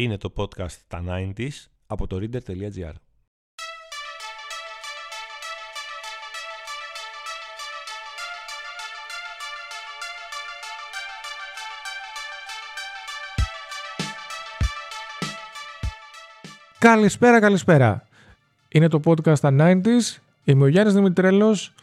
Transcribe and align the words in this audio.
Είναι 0.00 0.16
το 0.16 0.32
podcast 0.36 0.76
τα 0.88 1.04
90s 1.08 1.48
από 1.86 2.06
το 2.06 2.16
reader.gr. 2.20 2.92
Καλησπέρα, 16.78 17.40
καλησπέρα. 17.40 18.06
Είναι 18.68 18.88
το 18.88 19.00
podcast 19.04 19.38
τα 19.38 19.56
90s. 19.58 20.20
Είμαι 20.44 20.64
ο 20.64 20.66
Γιάννης 20.66 20.94
Δημητρέλος 20.94 21.74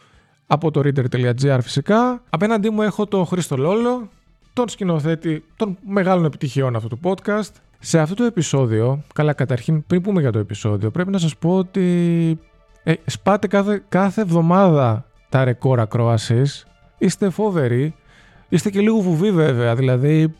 από 0.46 0.70
το 0.70 0.80
reader.gr 0.84 1.58
φυσικά. 1.62 2.22
Απέναντί 2.30 2.70
μου 2.70 2.82
έχω 2.82 3.06
τον 3.06 3.26
Χρήστο 3.26 3.56
Λόλο, 3.56 4.08
τον 4.52 4.68
σκηνοθέτη 4.68 5.44
των 5.56 5.78
μεγάλων 5.86 6.24
επιτυχιών 6.24 6.76
αυτού 6.76 6.88
του 6.88 7.00
podcast. 7.02 7.50
Σε 7.78 7.98
αυτό 7.98 8.14
το 8.14 8.24
επεισόδιο, 8.24 9.02
καλά 9.14 9.32
καταρχήν 9.32 9.86
πριν 9.86 10.02
πούμε 10.02 10.20
για 10.20 10.32
το 10.32 10.38
επεισόδιο, 10.38 10.90
πρέπει 10.90 11.10
να 11.10 11.18
σας 11.18 11.36
πω 11.36 11.56
ότι 11.56 12.38
ε, 12.82 12.92
σπάτε 13.06 13.46
κάθε, 13.46 13.82
κάθε 13.88 14.20
εβδομάδα 14.20 15.04
τα 15.28 15.44
ρεκόρ 15.44 15.80
ακρόασης. 15.80 16.66
Είστε 16.98 17.30
φόβεροι. 17.30 17.94
Είστε 18.48 18.70
και 18.70 18.80
λίγο 18.80 18.98
βουβοί 18.98 19.30
βέβαια, 19.30 19.74
δηλαδή 19.74 20.34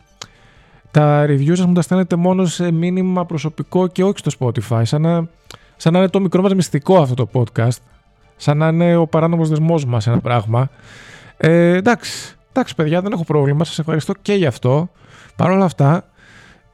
τα 0.91 1.25
reviews 1.25 1.55
σας 1.55 1.65
μου 1.65 1.73
τα 1.73 1.81
στέλνετε 1.81 2.15
μόνο 2.15 2.45
σε 2.45 2.71
μήνυμα 2.71 3.25
προσωπικό 3.25 3.87
και 3.87 4.03
όχι 4.03 4.17
στο 4.17 4.31
Spotify, 4.39 4.81
σαν 4.83 5.01
να, 5.01 5.27
σαν 5.75 5.93
να 5.93 5.99
είναι 5.99 6.07
το 6.07 6.19
μικρό 6.19 6.41
μας 6.41 6.53
μυστικό 6.53 6.97
αυτό 7.01 7.13
το 7.13 7.29
podcast, 7.33 7.77
σαν 8.35 8.57
να 8.57 8.67
είναι 8.67 8.95
ο 8.95 9.07
παράνομος 9.07 9.49
δεσμός 9.49 9.85
μας 9.85 10.07
ένα 10.07 10.19
πράγμα. 10.19 10.69
Ε, 11.37 11.73
εντάξει, 11.73 12.35
εντάξει 12.49 12.75
παιδιά 12.75 13.01
δεν 13.01 13.11
έχω 13.11 13.23
πρόβλημα, 13.23 13.63
σας 13.63 13.79
ευχαριστώ 13.79 14.13
και 14.21 14.33
γι' 14.33 14.45
αυτό. 14.45 14.89
Παρ' 15.35 15.51
όλα 15.51 15.65
αυτά, 15.65 16.09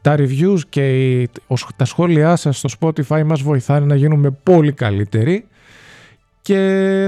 τα 0.05 0.15
reviews 0.17 0.59
και 0.69 1.29
τα 1.75 1.85
σχόλιά 1.85 2.35
σας 2.35 2.57
στο 2.57 2.69
Spotify 2.79 3.23
μας 3.25 3.41
βοηθάνε 3.41 3.85
να 3.85 3.95
γίνουμε 3.95 4.31
πολύ 4.43 4.71
καλύτεροι. 4.71 5.47
Και 6.41 6.55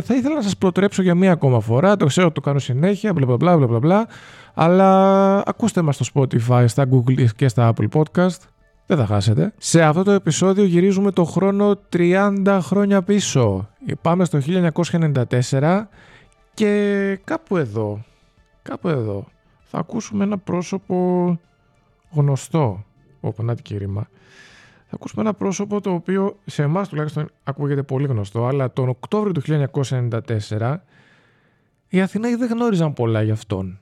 θα 0.06 0.16
ήθελα 0.16 0.36
να 0.36 0.42
σας 0.42 0.58
προτρέψω 0.58 1.02
για 1.02 1.16
μία 1.16 1.32
ακόμα 1.32 1.60
φορά, 1.60 1.96
το 1.96 2.06
ξέρω 2.06 2.32
το 2.32 2.42
κάνω 2.42 2.60
συνέχεια, 2.60 3.14
μπλα 3.14 3.38
μπλα 3.38 3.58
μπλα 3.58 3.80
μπλα, 3.80 4.08
αλλά 4.54 5.38
ακούστε 5.46 5.82
μας 5.82 5.96
στο 5.96 6.06
Spotify, 6.14 6.64
στα 6.68 6.86
Google 6.92 7.26
και 7.36 7.48
στα 7.48 7.74
Apple 7.74 7.88
Podcast, 7.94 8.38
δεν 8.86 8.98
θα 8.98 9.06
χάσετε. 9.06 9.54
Σε 9.58 9.84
αυτό 9.84 10.04
το 10.04 10.12
επεισόδιο 10.12 10.64
γυρίζουμε 10.64 11.12
το 11.12 11.24
χρόνο 11.24 11.80
30 11.94 12.60
χρόνια 12.62 13.02
πίσω. 13.02 13.70
Πάμε 14.02 14.26
στο 14.26 14.40
1994 15.52 15.82
και 16.54 17.20
κάπου 17.24 17.58
εδώ, 17.58 18.04
κάπου 18.62 18.88
εδώ, 18.88 19.28
θα 19.64 19.78
ακούσουμε 19.78 20.24
ένα 20.24 20.38
πρόσωπο 20.38 21.40
γνωστό, 22.12 22.86
όπου 23.28 23.44
να 23.44 23.56
και 23.56 23.78
ρήμα. 23.78 24.10
Θα 24.90 24.96
ακούσουμε 24.96 25.22
ένα 25.22 25.34
πρόσωπο 25.34 25.82
το 25.82 25.94
οποίο 25.94 26.40
σε 26.46 26.64
εμάς 26.64 26.90
τουλάχιστον 26.90 27.30
ακούγεται 27.44 27.84
πολύ 27.84 28.08
γνωστό, 28.08 28.46
αλλά 28.46 28.74
τον 28.74 28.90
Οκτώβριο 28.90 29.32
του 29.32 29.70
1994 30.50 30.76
οι 31.90 32.02
Αθηναίοι 32.02 32.36
δεν 32.36 32.50
γνώριζαν 32.50 32.94
πολλά 32.94 33.22
για 33.22 33.34
αυτόν. 33.34 33.80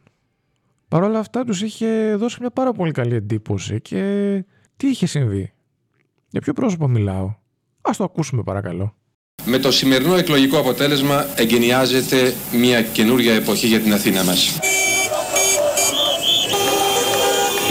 Παρ' 0.88 1.04
όλα 1.04 1.20
αυτά 1.20 1.44
τους 1.44 1.62
είχε 1.62 2.16
δώσει 2.16 2.38
μια 2.40 2.50
πάρα 2.50 2.72
πολύ 2.72 2.92
καλή 2.92 3.16
εντύπωση 3.16 3.82
και 3.82 4.44
τι 4.78 4.88
είχε 4.88 5.06
συμβεί; 5.06 5.54
Για 6.30 6.42
ποιο 6.42 6.54
πρόσωπο 6.54 6.88
μιλάω; 6.88 7.34
Ας 7.82 7.98
το 7.98 8.04
ακούσουμε 8.04 8.44
παρακαλώ. 8.44 8.96
Με 9.46 9.58
το 9.58 9.72
σημερινό 9.72 10.16
εκλογικό 10.16 10.58
αποτέλεσμα 10.59 11.26
εγκαινιάζεται 11.36 12.34
μια 12.52 12.82
καινούρια 12.82 13.34
εποχή 13.34 13.68
για 13.68 13.80
την 13.80 13.94
Αθήνα 13.94 14.24
μας. 14.24 14.59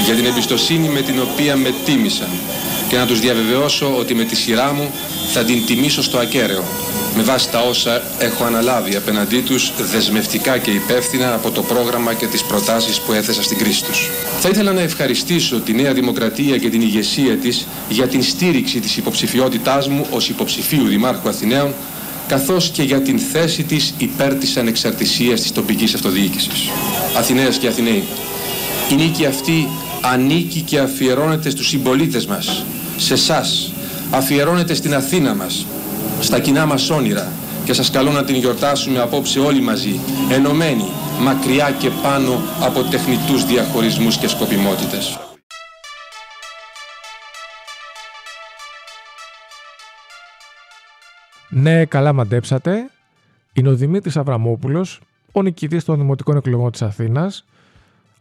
Για 0.05 0.15
την 0.15 0.25
εμπιστοσύνη 0.25 0.89
με 0.89 1.01
την 1.01 1.21
οποία 1.21 1.57
με 1.57 1.75
τίμησαν 1.85 2.29
και 2.89 2.97
να 2.97 3.07
τους 3.07 3.21
διαβεβαιώσω 3.21 3.97
ότι 3.97 4.15
με 4.15 4.25
τη 4.25 4.37
σειρά 4.37 4.73
μου 4.73 4.91
θα 5.33 5.45
την 5.45 5.67
τιμήσω 5.67 6.03
στο 6.03 6.19
ακέραιο 6.19 6.65
με 7.17 7.23
βάση 7.23 7.51
τα 7.51 7.61
όσα 7.61 8.03
έχω 8.19 8.45
αναλάβει 8.45 8.97
απέναντί 8.97 9.41
τους 9.41 9.73
δεσμευτικά 9.93 10.59
και 10.59 10.71
υπεύθυνα 10.71 11.35
από 11.35 11.51
το 11.51 11.63
πρόγραμμα 11.63 12.15
και 12.15 12.27
τις 12.27 12.43
προτάσεις 12.43 13.01
που 13.01 13.13
έθεσα 13.13 13.43
στην 13.43 13.59
κρίση 13.59 13.85
τους. 13.85 14.11
Θα 14.41 14.49
ήθελα 14.49 14.73
να 14.73 14.81
ευχαριστήσω 14.81 15.61
τη 15.61 15.73
Νέα 15.73 15.93
Δημοκρατία 15.93 16.59
και 16.59 16.69
την 16.69 16.81
ηγεσία 16.81 17.37
της 17.37 17.67
για 17.89 18.07
την 18.07 18.23
στήριξη 18.23 18.81
της 18.81 18.97
υποψηφιότητάς 18.97 19.89
μου 19.89 20.07
ως 20.11 20.29
υποψηφίου 20.29 20.87
Δημάρχου 20.87 21.29
Αθηναίων 21.29 21.75
καθώς 22.29 22.71
και 22.71 22.83
για 22.83 23.01
την 23.01 23.19
θέση 23.19 23.63
της 23.63 23.95
υπέρ 23.99 24.35
της 24.35 24.57
ανεξαρτησίας 24.57 25.41
της 25.41 25.53
τοπικής 25.53 25.95
αυτοδιοίκησης. 25.95 26.69
Αθηναίες 27.17 27.57
και 27.57 27.67
Αθηναίοι, 27.67 28.05
η 28.91 28.95
νίκη 28.95 29.27
αυτή 29.27 29.69
ανήκει 30.05 30.61
και 30.61 30.79
αφιερώνεται 30.79 31.51
στους 31.51 31.69
συμπολίτες 31.69 32.27
μας, 32.27 32.65
σε 32.97 33.13
εσάς, 33.13 33.73
αφιερώνεται 34.11 34.75
στην 34.75 34.95
Αθήνα 34.95 35.35
μας, 35.35 35.67
στα 36.21 36.41
κοινά 36.41 36.67
μας 36.67 36.91
όνειρα 36.91 37.33
και 37.65 37.73
σας 37.73 37.91
καλώ 37.91 38.11
να 38.11 38.25
την 38.25 38.35
γιορτάσουμε 38.35 39.01
απόψε 39.01 39.41
όλοι 39.41 39.61
μαζί, 39.61 40.01
ενωμένοι, 40.31 40.85
μακριά 41.21 41.71
και 41.71 41.91
πάνω 42.03 42.43
από 42.61 42.83
τεχνητούς 42.83 43.45
διαχωρισμούς 43.45 44.17
και 44.17 44.29
σκοπιμότητες. 44.29 45.19
Ναι, 51.49 51.85
καλά 51.85 52.13
μαντέψατε. 52.13 52.91
Είναι 53.53 53.69
ο 53.69 53.75
Δημήτρης 53.75 54.17
Αβραμόπουλος, 54.17 55.01
ο 55.33 55.43
νικητής 55.43 55.85
των 55.85 55.97
Δημοτικών 55.97 56.37
Εκλογών 56.37 56.71
της 56.71 56.83
Αθήνας. 56.83 57.45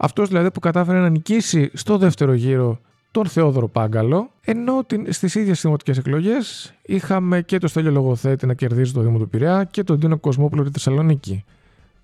Αυτός 0.03 0.27
δηλαδή 0.27 0.51
που 0.51 0.59
κατάφερε 0.59 0.99
να 0.99 1.09
νικήσει 1.09 1.69
στο 1.73 1.97
δεύτερο 1.97 2.33
γύρο 2.33 2.79
τον 3.11 3.25
Θεόδωρο 3.25 3.67
Πάγκαλο, 3.67 4.29
ενώ 4.41 4.85
στις 5.09 5.35
ίδιες 5.35 5.61
δημοτικέ 5.61 5.91
εκλογές 5.91 6.73
είχαμε 6.81 7.41
και 7.41 7.57
το 7.57 7.67
Στέλιο 7.67 7.91
Λογοθέτη 7.91 8.45
να 8.45 8.53
κερδίζει 8.53 8.91
το 8.91 9.01
Δήμο 9.01 9.17
του 9.17 9.29
Πειραιά 9.29 9.63
και 9.63 9.83
τον 9.83 9.99
Τίνο 9.99 10.17
Κοσμόπουλο 10.17 10.63
τη 10.63 10.69
Θεσσαλονίκη. 10.71 11.43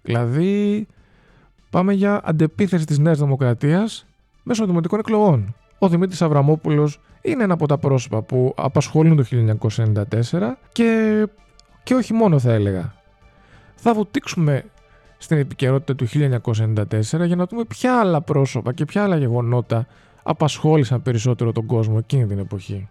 Δηλαδή, 0.01 0.87
πάμε 1.69 1.93
για 1.93 2.21
αντεπίθεση 2.23 2.85
της 2.85 2.99
Νέας 2.99 3.19
Δημοκρατίας 3.19 4.05
μέσω 4.43 4.65
δημοτικών 4.65 4.99
εκλογών. 4.99 5.55
Ο 5.79 5.87
Δημήτρης 5.87 6.21
Αβραμόπουλος 6.21 6.99
είναι 7.21 7.43
ένα 7.43 7.53
από 7.53 7.67
τα 7.67 7.77
πρόσωπα 7.77 8.21
που 8.21 8.53
απασχολούν 8.57 9.15
το 9.15 9.23
1994 9.23 10.57
και, 10.71 11.27
και 11.83 11.93
όχι 11.93 12.13
μόνο 12.13 12.39
θα 12.39 12.51
έλεγα. 12.51 12.93
Θα 13.75 13.93
βουτήξουμε 13.93 14.63
στην 15.21 15.37
επικαιρότητα 15.37 15.95
του 15.95 16.07
1994 16.07 17.25
για 17.25 17.35
να 17.35 17.45
δούμε 17.45 17.65
ποια 17.65 17.99
άλλα 17.99 18.21
πρόσωπα 18.21 18.73
και 18.73 18.85
ποια 18.85 19.03
άλλα 19.03 19.17
γεγονότα 19.17 19.87
απασχόλησαν 20.23 21.01
περισσότερο 21.01 21.51
τον 21.51 21.65
κόσμο 21.65 21.95
εκείνη 21.99 22.25
την 22.25 22.39
εποχή. 22.39 22.89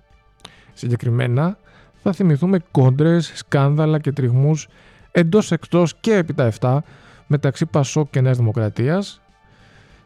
Συγκεκριμένα, 0.73 1.59
θα 2.03 2.13
θυμηθούμε 2.13 2.59
κόντρες, 2.71 3.33
σκάνδαλα 3.35 3.99
και 3.99 4.13
τριγμούς 4.13 4.69
εντός 5.13 5.53
εκτός 5.53 5.95
και 6.01 6.15
επί 6.15 6.35
τα 6.35 6.53
7 6.61 6.79
μεταξύ 7.27 7.67
Πασόκ 7.67 8.11
και 8.11 8.21
Νέας 8.21 8.37
Δημοκρατίας, 8.37 9.21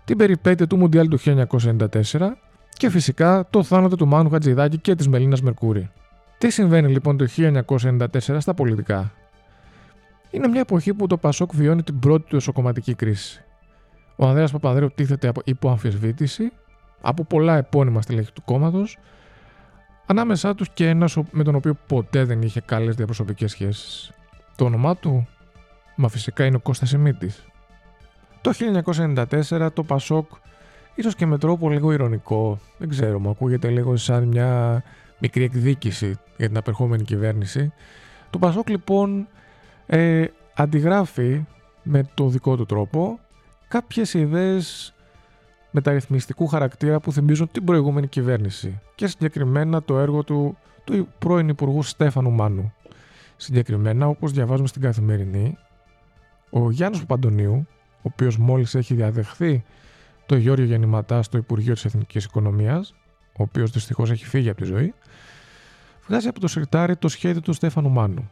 την 0.05 0.17
περιπέτεια 0.17 0.67
του 0.67 0.77
Μουντιάλ 0.77 1.09
του 1.09 1.19
1994 1.19 2.37
και 2.69 2.91
φυσικά 2.91 3.47
το 3.51 3.63
θάνατο 3.63 3.97
του 3.97 4.07
Μάνου 4.07 4.31
Χατζηδάκη 4.31 4.79
και 4.79 4.95
της 4.95 5.09
Μελίνας 5.09 5.43
Μερκούρη. 5.43 5.91
Τι 6.39 6.51
συμβαίνει 6.51 6.89
λοιπόν 6.89 7.17
το 7.17 7.27
1994 7.37 8.37
στα 8.39 8.55
πολιτικά; 8.55 9.13
Είναι 10.33 10.49
μια 10.49 10.61
εποχή 10.61 10.95
που 10.95 11.07
το 11.07 11.17
Πασόκ 11.17 11.55
βιώνει 11.55 11.83
την 11.83 11.99
πρώτη 11.99 12.29
του 12.29 12.37
εσωκομματική 12.37 12.95
κρίση. 12.95 13.45
Ο 14.17 14.27
Ανδρέας 14.27 14.53
Παπανδρέου 14.53 14.89
τίθεται 14.95 15.33
υπό 15.45 15.71
αμφισβήτηση 15.71 16.53
από 17.01 17.25
πολλά 17.25 17.57
επώνυμα 17.57 18.03
στελέχη 18.03 18.33
του 18.33 18.43
κόμματος, 18.45 18.99
ανάμεσά 20.07 20.55
τους 20.55 20.69
και 20.71 20.89
ένας 20.89 21.17
με 21.31 21.43
τον 21.43 21.55
οποίο 21.55 21.77
ποτέ 21.87 22.25
δεν 22.25 22.43
είχε 22.43 22.61
καλές 22.61 22.95
διαπροσωπικές 22.95 23.51
σχέσεις. 23.51 24.13
Το 24.57 24.65
όνομά 24.65 24.97
του, 24.97 25.29
μα 25.97 26.09
φυσικά 26.09 26.45
είναι 26.45 26.57
ο 26.57 26.61
Κώστας 26.61 26.89
Σιμίτης. 26.89 27.47
Το 28.41 28.53
1994 28.53 29.69
το 29.73 29.83
Πασόκ, 29.83 30.31
ίσως 30.95 31.15
και 31.15 31.27
με 31.27 31.39
τρόπο 31.39 31.71
λίγο 31.71 31.93
ηρωνικό, 31.93 32.59
δεν 32.79 32.89
ξέρω, 32.89 33.19
μου 33.19 33.31
ακούγεται 33.31 33.69
λίγο 33.69 33.97
σαν 33.97 34.25
μια 34.25 34.83
μικρή 35.19 35.45
εκδίκηση 35.45 36.19
για 36.37 36.49
την 36.49 36.57
απερχόμενη 36.57 37.03
κυβέρνηση. 37.03 37.73
Το 38.31 38.39
Πασόκ 38.39 38.69
λοιπόν 38.69 39.29
ε, 39.95 40.27
αντιγράφει 40.55 41.45
με 41.83 42.09
το 42.15 42.29
δικό 42.29 42.57
του 42.57 42.67
τρόπο 42.67 43.19
κάποιες 43.69 44.15
ιδέες 44.15 44.95
μεταρρυθμιστικού 45.71 46.47
χαρακτήρα 46.47 47.01
που 47.01 47.13
θυμίζουν 47.13 47.51
την 47.51 47.65
προηγούμενη 47.65 48.07
κυβέρνηση 48.07 48.81
και 48.95 49.07
συγκεκριμένα 49.07 49.83
το 49.83 49.99
έργο 49.99 50.25
του, 50.25 50.59
του 50.85 51.09
πρώην 51.19 51.49
Υπουργού 51.49 51.83
Στέφανου 51.83 52.31
Μάνου. 52.31 52.73
Συγκεκριμένα, 53.37 54.07
όπως 54.07 54.33
διαβάζουμε 54.33 54.69
στην 54.69 54.83
Καθημερινή, 54.83 55.57
ο 56.51 56.71
Γιάννης 56.71 57.01
Παπαντονίου, 57.01 57.67
ο 57.97 58.01
οποίος 58.03 58.39
μόλις 58.39 58.75
έχει 58.75 58.95
διαδεχθεί 58.95 59.65
το 60.27 60.37
Γιώργο 60.37 60.65
Γεννηματά 60.65 61.23
στο 61.23 61.39
Υπουργείο 61.39 61.73
της 61.73 61.85
Εθνικής 61.85 62.25
Οικονομίας, 62.25 62.95
ο 63.39 63.43
οποίος 63.43 63.71
δυστυχώς 63.71 64.11
έχει 64.11 64.25
φύγει 64.25 64.49
από 64.49 64.61
τη 64.61 64.67
ζωή, 64.67 64.95
βγάζει 66.07 66.29
από 66.29 66.41
το 66.41 66.49
σιρτάρι 66.49 66.97
το 66.97 67.09
σχέδιο 67.09 67.41
του 67.41 67.53
Στέφανου 67.53 67.91
Μάνου. 67.91 68.31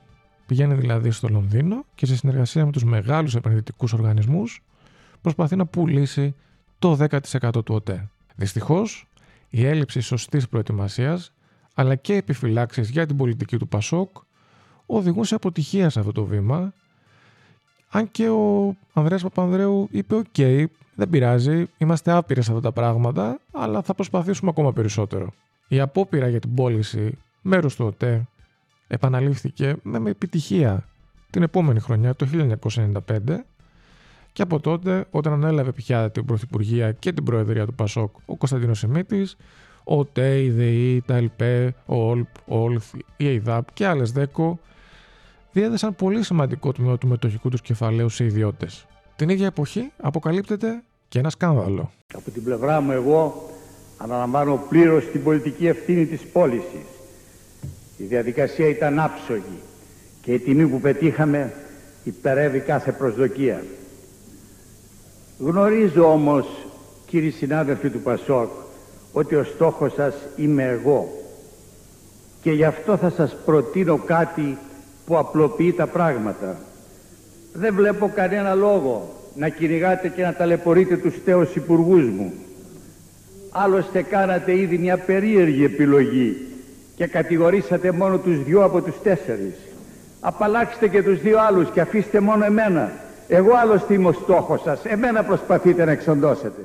Πηγαίνει 0.50 0.74
δηλαδή 0.74 1.10
στο 1.10 1.28
Λονδίνο 1.28 1.84
και 1.94 2.06
σε 2.06 2.16
συνεργασία 2.16 2.64
με 2.64 2.72
τους 2.72 2.84
μεγάλους 2.84 3.34
επενδυτικούς 3.34 3.92
οργανισμούς 3.92 4.62
προσπαθεί 5.22 5.56
να 5.56 5.66
πουλήσει 5.66 6.34
το 6.78 7.06
10% 7.10 7.50
του 7.52 7.74
ΟΤΕ. 7.74 8.08
Δυστυχώς, 8.36 9.06
η 9.50 9.66
έλλειψη 9.66 10.00
σωστής 10.00 10.48
προετοιμασίας 10.48 11.32
αλλά 11.74 11.94
και 11.94 12.14
επιφυλάξεις 12.14 12.90
για 12.90 13.06
την 13.06 13.16
πολιτική 13.16 13.56
του 13.56 13.68
Πασόκ 13.68 14.16
οδηγούν 14.86 15.24
σε 15.24 15.34
αποτυχία 15.34 15.90
σε 15.90 15.98
αυτό 15.98 16.12
το 16.12 16.24
βήμα 16.24 16.72
αν 17.90 18.10
και 18.10 18.28
ο 18.28 18.74
Ανδρέας 18.92 19.22
Παπανδρέου 19.22 19.88
είπε 19.90 20.14
«ΟΚ, 20.14 20.26
δεν 20.94 21.08
πειράζει, 21.10 21.66
είμαστε 21.78 22.12
άπειροι 22.12 22.42
σε 22.42 22.50
αυτά 22.50 22.62
τα 22.62 22.72
πράγματα, 22.72 23.40
αλλά 23.52 23.82
θα 23.82 23.94
προσπαθήσουμε 23.94 24.50
ακόμα 24.50 24.72
περισσότερο». 24.72 25.32
Η 25.68 25.80
απόπειρα 25.80 26.28
για 26.28 26.40
την 26.40 26.54
πώληση 26.54 27.18
μέρους 27.42 27.76
του 27.76 27.84
ΟΤΕ 27.84 28.28
επαναλήφθηκε 28.90 29.76
με 29.82 30.10
επιτυχία 30.10 30.84
την 31.30 31.42
επόμενη 31.42 31.80
χρονιά, 31.80 32.14
το 32.14 32.26
1995, 32.32 33.44
και 34.32 34.42
από 34.42 34.60
τότε, 34.60 35.06
όταν 35.10 35.32
ανέλαβε 35.32 35.72
πια 35.72 36.10
την 36.10 36.24
Πρωθυπουργία 36.24 36.92
και 36.92 37.12
την 37.12 37.24
Προεδρία 37.24 37.66
του 37.66 37.74
Πασόκ 37.74 38.16
ο 38.26 38.36
Κωνσταντίνος 38.36 38.78
Σιμίτης, 38.78 39.36
ο 39.84 40.04
ΤΕ, 40.04 40.42
η 40.42 40.50
ΔΕΗ, 40.50 41.02
τα 41.06 41.16
ΕΛΠΕ, 41.16 41.74
ο 41.86 42.08
ΟΛΠ, 42.10 42.26
ο 42.46 42.62
ΟΛΘ, 42.62 42.84
η 43.16 43.26
ΕΙΔΑΠ 43.26 43.72
και 43.72 43.86
άλλες 43.86 44.12
ΔΕΚΟ 44.12 44.58
διέδεσαν 45.52 45.94
πολύ 45.94 46.22
σημαντικό 46.22 46.72
τμήμα 46.72 46.98
του 46.98 47.06
μετοχικού 47.06 47.48
τους 47.48 47.60
κεφαλαίου 47.60 48.08
σε 48.08 48.24
ιδιώτες. 48.24 48.86
Την 49.16 49.28
ίδια 49.28 49.46
εποχή 49.46 49.92
αποκαλύπτεται 50.00 50.82
και 51.08 51.18
ένα 51.18 51.30
σκάνδαλο. 51.30 51.90
Από 52.14 52.30
την 52.30 52.44
πλευρά 52.44 52.80
μου 52.80 52.92
εγώ 52.92 53.50
αναλαμβάνω 53.98 54.64
πλήρως 54.68 55.04
την 55.04 55.22
πολιτική 55.22 55.66
ευθύνη 55.66 56.06
της 56.06 56.22
πώλησης. 56.22 56.99
Η 58.02 58.04
διαδικασία 58.04 58.68
ήταν 58.68 58.98
άψογη 58.98 59.58
και 60.22 60.32
η 60.32 60.38
τιμή 60.38 60.66
που 60.66 60.80
πετύχαμε 60.80 61.52
υπερεύει 62.04 62.58
κάθε 62.58 62.92
προσδοκία. 62.92 63.62
Γνωρίζω 65.38 66.12
όμως, 66.12 66.46
κύριοι 67.06 67.30
συνάδελφοι 67.30 67.88
του 67.88 68.00
Πασόκ, 68.00 68.50
ότι 69.12 69.34
ο 69.34 69.44
στόχος 69.44 69.92
σας 69.92 70.14
είμαι 70.36 70.64
εγώ. 70.64 71.08
Και 72.42 72.52
γι' 72.52 72.64
αυτό 72.64 72.96
θα 72.96 73.10
σας 73.10 73.36
προτείνω 73.44 73.96
κάτι 73.96 74.58
που 75.06 75.18
απλοποιεί 75.18 75.72
τα 75.72 75.86
πράγματα. 75.86 76.60
Δεν 77.52 77.74
βλέπω 77.74 78.12
κανένα 78.14 78.54
λόγο 78.54 79.14
να 79.36 79.48
κυνηγάτε 79.48 80.08
και 80.08 80.22
να 80.22 80.34
ταλαιπωρείτε 80.34 80.96
τους 80.96 81.14
τέος 81.24 81.54
υπουργούς 81.54 82.04
μου. 82.04 82.32
Άλλωστε 83.50 84.02
κάνατε 84.02 84.58
ήδη 84.58 84.78
μια 84.78 84.98
περίεργη 84.98 85.64
επιλογή 85.64 86.49
και 87.00 87.06
κατηγορήσατε 87.06 87.92
μόνο 87.92 88.18
τους 88.18 88.44
δυο 88.44 88.64
από 88.64 88.82
τους 88.82 89.02
τέσσερις. 89.02 89.54
Απαλλάξτε 90.20 90.88
και 90.88 91.02
τους 91.02 91.20
δύο 91.20 91.40
άλλους 91.40 91.70
και 91.70 91.80
αφήστε 91.80 92.20
μόνο 92.20 92.44
εμένα. 92.44 92.92
Εγώ 93.28 93.54
άλλωστε 93.54 93.94
είμαι 93.94 94.08
ο 94.08 94.12
στόχος 94.12 94.60
σας. 94.60 94.84
Εμένα 94.84 95.24
προσπαθείτε 95.24 95.84
να 95.84 95.90
εξοντώσετε. 95.90 96.60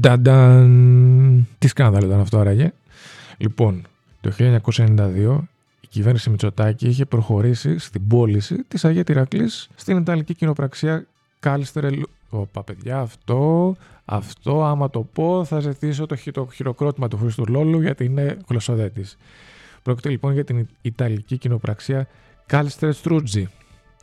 Νταντάν! 0.00 1.46
Τι 1.58 1.68
σκάνδαλο 1.68 2.06
ήταν 2.06 2.20
αυτό 2.20 2.38
άραγε. 2.38 2.72
Λοιπόν, 3.36 3.86
το 4.20 4.32
1992 4.38 5.38
η 5.80 5.86
κυβέρνηση 5.86 6.30
Μητσοτάκη 6.30 6.88
είχε 6.88 7.04
προχωρήσει 7.04 7.78
στην 7.78 8.06
πώληση 8.06 8.64
της 8.68 8.84
Αγία 8.84 9.04
Τυρακλής 9.04 9.68
στην 9.74 9.96
Ιταλική 9.96 10.34
κοινοπραξία 10.34 11.06
Κάλιστερε 11.46 11.88
Ωπα 12.30 12.62
παιδιά, 12.62 12.98
αυτό, 12.98 13.76
αυτό 14.04 14.64
άμα 14.64 14.90
το 14.90 15.00
πω 15.12 15.44
θα 15.44 15.60
ζητήσω 15.60 16.06
το, 16.06 16.16
το 16.32 16.48
χειροκρότημα 16.52 17.08
του 17.08 17.16
Χρήστου 17.16 17.44
Λόλου 17.48 17.80
γιατί 17.80 18.04
είναι 18.04 18.36
γλωσσοδέτης. 18.48 19.16
Πρόκειται 19.82 20.08
λοιπόν 20.08 20.32
για 20.32 20.44
την 20.44 20.68
Ιταλική 20.82 21.38
κοινοπραξία 21.38 22.08
Κάλιστερε 22.46 22.92
Στρούτζι. 22.92 23.48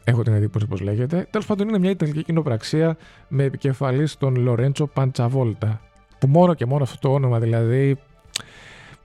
Έχω 0.04 0.24
την 0.24 0.34
εντύπωση 0.34 0.66
πώ 0.66 0.75
λέγεται. 0.75 1.28
Τέλος 1.30 1.45
πάντων, 1.45 1.68
είναι 1.68 1.80
μια 1.80 1.90
Ιταλική 1.90 2.24
κοινοπραξία 2.24 2.98
με 3.28 3.44
επικεφαλής 3.44 4.18
τον 4.18 4.36
Λορέντσο 4.36 4.88
Παντσαβόλτα. 4.88 5.81
Που 6.19 6.28
μόνο 6.28 6.54
και 6.54 6.66
μόνο 6.66 6.84
αυτό 6.84 7.07
το 7.07 7.13
όνομα 7.13 7.40
δηλαδή 7.40 7.98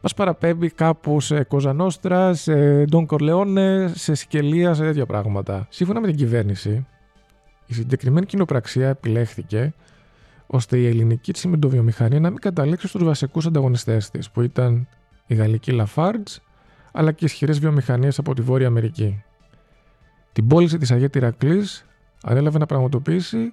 μας 0.01 0.15
παραπέμπει 0.15 0.71
κάπου 0.71 1.21
σε 1.21 1.45
Κοζανόστρα, 1.45 2.35
σε 2.35 2.85
Ντόν 2.85 3.07
Κορλεόνε, 3.07 3.93
σε 3.95 4.15
Σικελία, 4.15 4.75
σε 4.75 4.83
τέτοια 4.83 5.07
πράγματα. 5.07 5.67
Σύμφωνα 5.71 6.01
με 6.01 6.07
την 6.07 6.17
κυβέρνηση, 6.17 6.87
η 7.69 7.75
συγκεκριμένη 7.75 8.27
κοινοπραξία 8.27 8.89
επιλέχθηκε 8.89 9.75
ώστε 10.47 10.79
η 10.79 10.87
ελληνική 10.87 11.33
τσιμεντοβιομηχανία 11.33 12.21
να 12.21 12.31
μην 12.31 12.39
καταλήξει 12.39 12.89
στους 12.89 13.05
βασικούς 13.05 13.47
ανταγωνιστές 13.47 14.11
της, 14.11 14.31
που 14.31 14.43
ήταν 14.43 14.89
η 15.27 15.35
γαλλική 15.35 15.81
Lafarge 15.83 16.37
αλλά 16.93 17.13
και 17.13 17.25
ισχυρές 17.25 17.59
βιομηχανίες 17.59 18.19
από 18.19 18.35
τη 18.35 18.43
Βόρεια 18.43 18.67
Αμερική. 18.67 19.23
Την 20.33 20.47
πώληση 20.47 20.79
της 20.79 20.91
Αγία 20.91 21.11
Τυρακλής 21.11 21.87
ανέλαβε 22.23 22.59
να 22.59 22.67
πραγματοποιήσει 22.67 23.53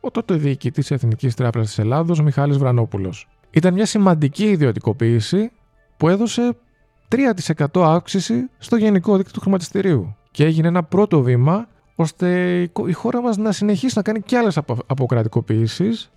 ο 0.00 0.10
τότε 0.10 0.34
διοικητής 0.34 0.86
της 0.86 0.96
Εθνικής 0.96 1.34
Τράπεζας 1.34 1.68
της 1.68 1.78
Ελλάδος, 1.78 2.22
Μιχάλης 2.22 2.58
Βρανόπουλος. 2.58 3.28
Ήταν 3.50 3.74
μια 3.74 3.86
σημαντική 3.86 4.44
ιδιωτικοποίηση 4.44 5.50
που 5.96 6.08
έδωσε 6.08 6.56
3% 7.08 7.82
αύξηση 7.82 8.50
στο 8.58 8.76
γενικό 8.76 9.16
δίκτυο 9.16 9.32
του 9.32 9.40
χρηματιστηρίου 9.40 10.16
και 10.30 10.44
έγινε 10.44 10.68
ένα 10.68 10.82
πρώτο 10.82 11.22
βήμα 11.22 11.68
ώστε 12.00 12.58
η 12.86 12.92
χώρα 12.92 13.22
μας 13.22 13.36
να 13.36 13.52
συνεχίσει 13.52 13.92
να 13.96 14.02
κάνει 14.02 14.20
και 14.20 14.36
άλλες 14.36 14.56
αποκρατικοποιήσεις 14.86 16.10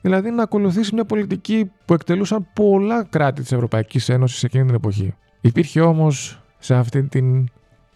δηλαδή 0.00 0.30
να 0.30 0.42
ακολουθήσει 0.42 0.94
μια 0.94 1.04
πολιτική 1.04 1.70
που 1.84 1.94
εκτελούσαν 1.94 2.46
πολλά 2.52 3.04
κράτη 3.04 3.42
της 3.42 3.52
Ευρωπαϊκής 3.52 4.08
Ένωσης 4.08 4.42
εκείνη 4.42 4.64
την 4.64 4.74
εποχή. 4.74 5.14
Υπήρχε 5.40 5.80
όμως 5.80 6.42
σε 6.58 6.74
αυτή 6.74 7.02
την 7.02 7.48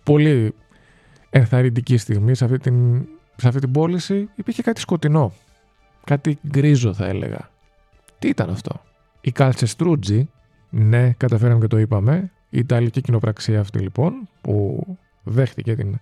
πολύ 0.02 0.54
ενθαρρυντική 1.30 1.96
στιγμή, 1.96 2.34
σε 2.34 2.44
αυτή 2.44 2.58
την, 2.58 3.06
σε 3.36 3.48
αυτή 3.48 3.60
την 3.60 3.70
πώληση, 3.70 4.28
υπήρχε 4.34 4.62
κάτι 4.62 4.80
σκοτεινό. 4.80 5.32
Κάτι 6.04 6.38
γκρίζο 6.48 6.92
θα 6.94 7.06
έλεγα. 7.06 7.50
Τι 8.18 8.28
ήταν 8.28 8.50
αυτό; 8.50 8.80
Η 9.20 9.32
Καλτσεστρούτζη, 9.32 10.30
ναι, 10.70 11.12
καταφέραμε 11.12 11.60
και 11.60 11.66
το 11.66 11.78
είπαμε, 11.78 12.30
η 12.48 12.58
Ιταλική 12.58 13.00
κοινοπραξία 13.00 13.60
αυτή 13.60 13.78
λοιπόν, 13.78 14.28
που 14.40 14.84
δέχτηκε 15.22 15.74
την 15.74 15.98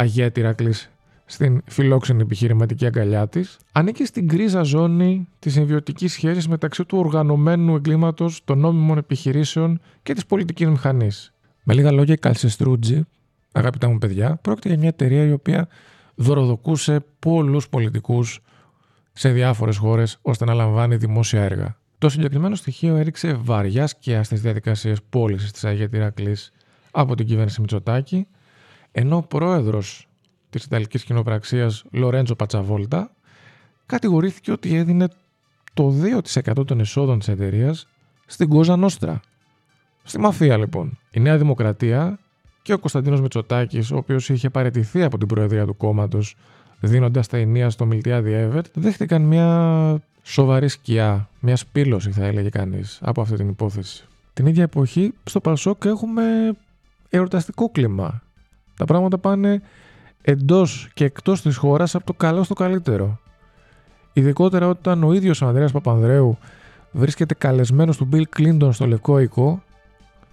Αγία 0.00 0.30
Τυρακλής 0.32 0.90
στην 1.24 1.62
φιλόξενη 1.66 2.22
επιχειρηματική 2.22 2.86
αγκαλιά 2.86 3.28
της, 3.28 3.58
ανήκει 3.72 4.04
στην 4.04 4.24
γκρίζα 4.24 4.62
ζώνη 4.62 5.28
της 5.38 5.52
συμβιωτική 5.52 6.08
σχέσης 6.08 6.48
μεταξύ 6.48 6.84
του 6.84 6.98
οργανωμένου 6.98 7.74
εγκλήματος, 7.74 8.44
των 8.44 8.58
νόμιμων 8.58 8.98
επιχειρήσεων 8.98 9.80
και 10.02 10.14
της 10.14 10.26
πολιτικής 10.26 10.68
μηχανής. 10.68 11.32
Με 11.62 11.74
λίγα 11.74 11.92
λόγια, 11.92 12.14
η 12.14 12.18
Καλσεστρούτζη 12.18 13.06
αγαπητά 13.52 13.88
μου 13.88 13.98
παιδιά, 13.98 14.38
πρόκειται 14.42 14.68
για 14.68 14.78
μια 14.78 14.88
εταιρεία 14.88 15.24
η 15.24 15.32
οποία 15.32 15.68
δωροδοκούσε 16.14 17.04
πολλούς 17.18 17.68
πολιτικούς 17.68 18.40
σε 19.12 19.30
διάφορες 19.30 19.76
χώρες 19.76 20.18
ώστε 20.22 20.44
να 20.44 20.54
λαμβάνει 20.54 20.96
δημόσια 20.96 21.42
έργα. 21.42 21.76
Το 21.98 22.08
συγκεκριμένο 22.08 22.54
στοιχείο 22.54 22.96
έριξε 22.96 23.32
βαριά 23.32 23.86
σκιά 23.86 24.22
στις 24.22 24.40
διαδικασίες 24.40 24.98
πώλησης 25.08 25.52
της 25.52 25.64
Αγία 25.64 25.88
Τυρακλή 25.88 26.36
από 26.90 27.14
την 27.14 27.26
κυβέρνηση 27.26 27.60
Μητσοτάκη, 27.60 28.26
ενώ 28.92 29.16
ο 29.16 29.22
πρόεδρος 29.22 30.08
της 30.50 30.64
Ιταλικής 30.64 31.04
Κοινοπραξίας 31.04 31.84
Λορέντζο 31.90 32.34
Πατσαβόλτα 32.34 33.10
κατηγορήθηκε 33.86 34.52
ότι 34.52 34.74
έδινε 34.74 35.08
το 35.74 35.94
2% 36.56 36.66
των 36.66 36.80
εσόδων 36.80 37.18
της 37.18 37.28
εταιρείας 37.28 37.88
στην 38.26 38.48
Κόζα 38.48 38.76
Νόστρα. 38.76 39.20
Στη 40.02 40.20
μαφία 40.20 40.56
λοιπόν. 40.56 40.98
Η 41.10 41.20
Νέα 41.20 41.38
Δημοκρατία 41.38 42.18
και 42.62 42.72
ο 42.72 42.78
Κωνσταντίνος 42.78 43.20
Μητσοτάκης, 43.20 43.90
ο 43.90 43.96
οποίος 43.96 44.28
είχε 44.28 44.50
παραιτηθεί 44.50 45.02
από 45.02 45.18
την 45.18 45.26
προεδρία 45.26 45.66
του 45.66 45.76
κόμματος, 45.76 46.36
δίνοντας 46.80 47.26
τα 47.26 47.36
ενία 47.36 47.70
στο 47.70 47.86
Μιλτιάδη 47.86 48.32
Εύερτ, 48.32 48.66
δέχτηκαν 48.74 49.22
μια 49.22 50.02
σοβαρή 50.22 50.68
σκιά, 50.68 51.28
μια 51.40 51.56
σπήλωση 51.56 52.10
θα 52.12 52.24
έλεγε 52.24 52.48
κανείς 52.48 52.98
από 53.02 53.20
αυτή 53.20 53.36
την 53.36 53.48
υπόθεση. 53.48 54.04
Την 54.32 54.46
ίδια 54.46 54.62
εποχή 54.62 55.12
στο 55.24 55.40
Πασόκ 55.40 55.84
έχουμε 55.84 56.22
εορταστικό 57.08 57.70
κλίμα. 57.70 58.22
Τα 58.78 58.84
πράγματα 58.84 59.18
πάνε 59.18 59.62
εντός 60.22 60.88
και 60.94 61.04
εκτός 61.04 61.42
της 61.42 61.56
χώρας 61.56 61.94
από 61.94 62.06
το 62.06 62.12
καλό 62.12 62.42
στο 62.42 62.54
καλύτερο. 62.54 63.18
Ειδικότερα 64.12 64.68
όταν 64.68 65.04
ο 65.04 65.12
ίδιος 65.12 65.42
ο 65.42 65.46
Ανδρέας 65.46 65.72
Παπανδρέου 65.72 66.38
βρίσκεται 66.92 67.34
καλεσμένος 67.34 67.96
του 67.96 68.08
Bill 68.12 68.22
Clinton 68.38 68.68
στο 68.72 68.86
Λευκό 68.86 69.20
Οικό 69.20 69.62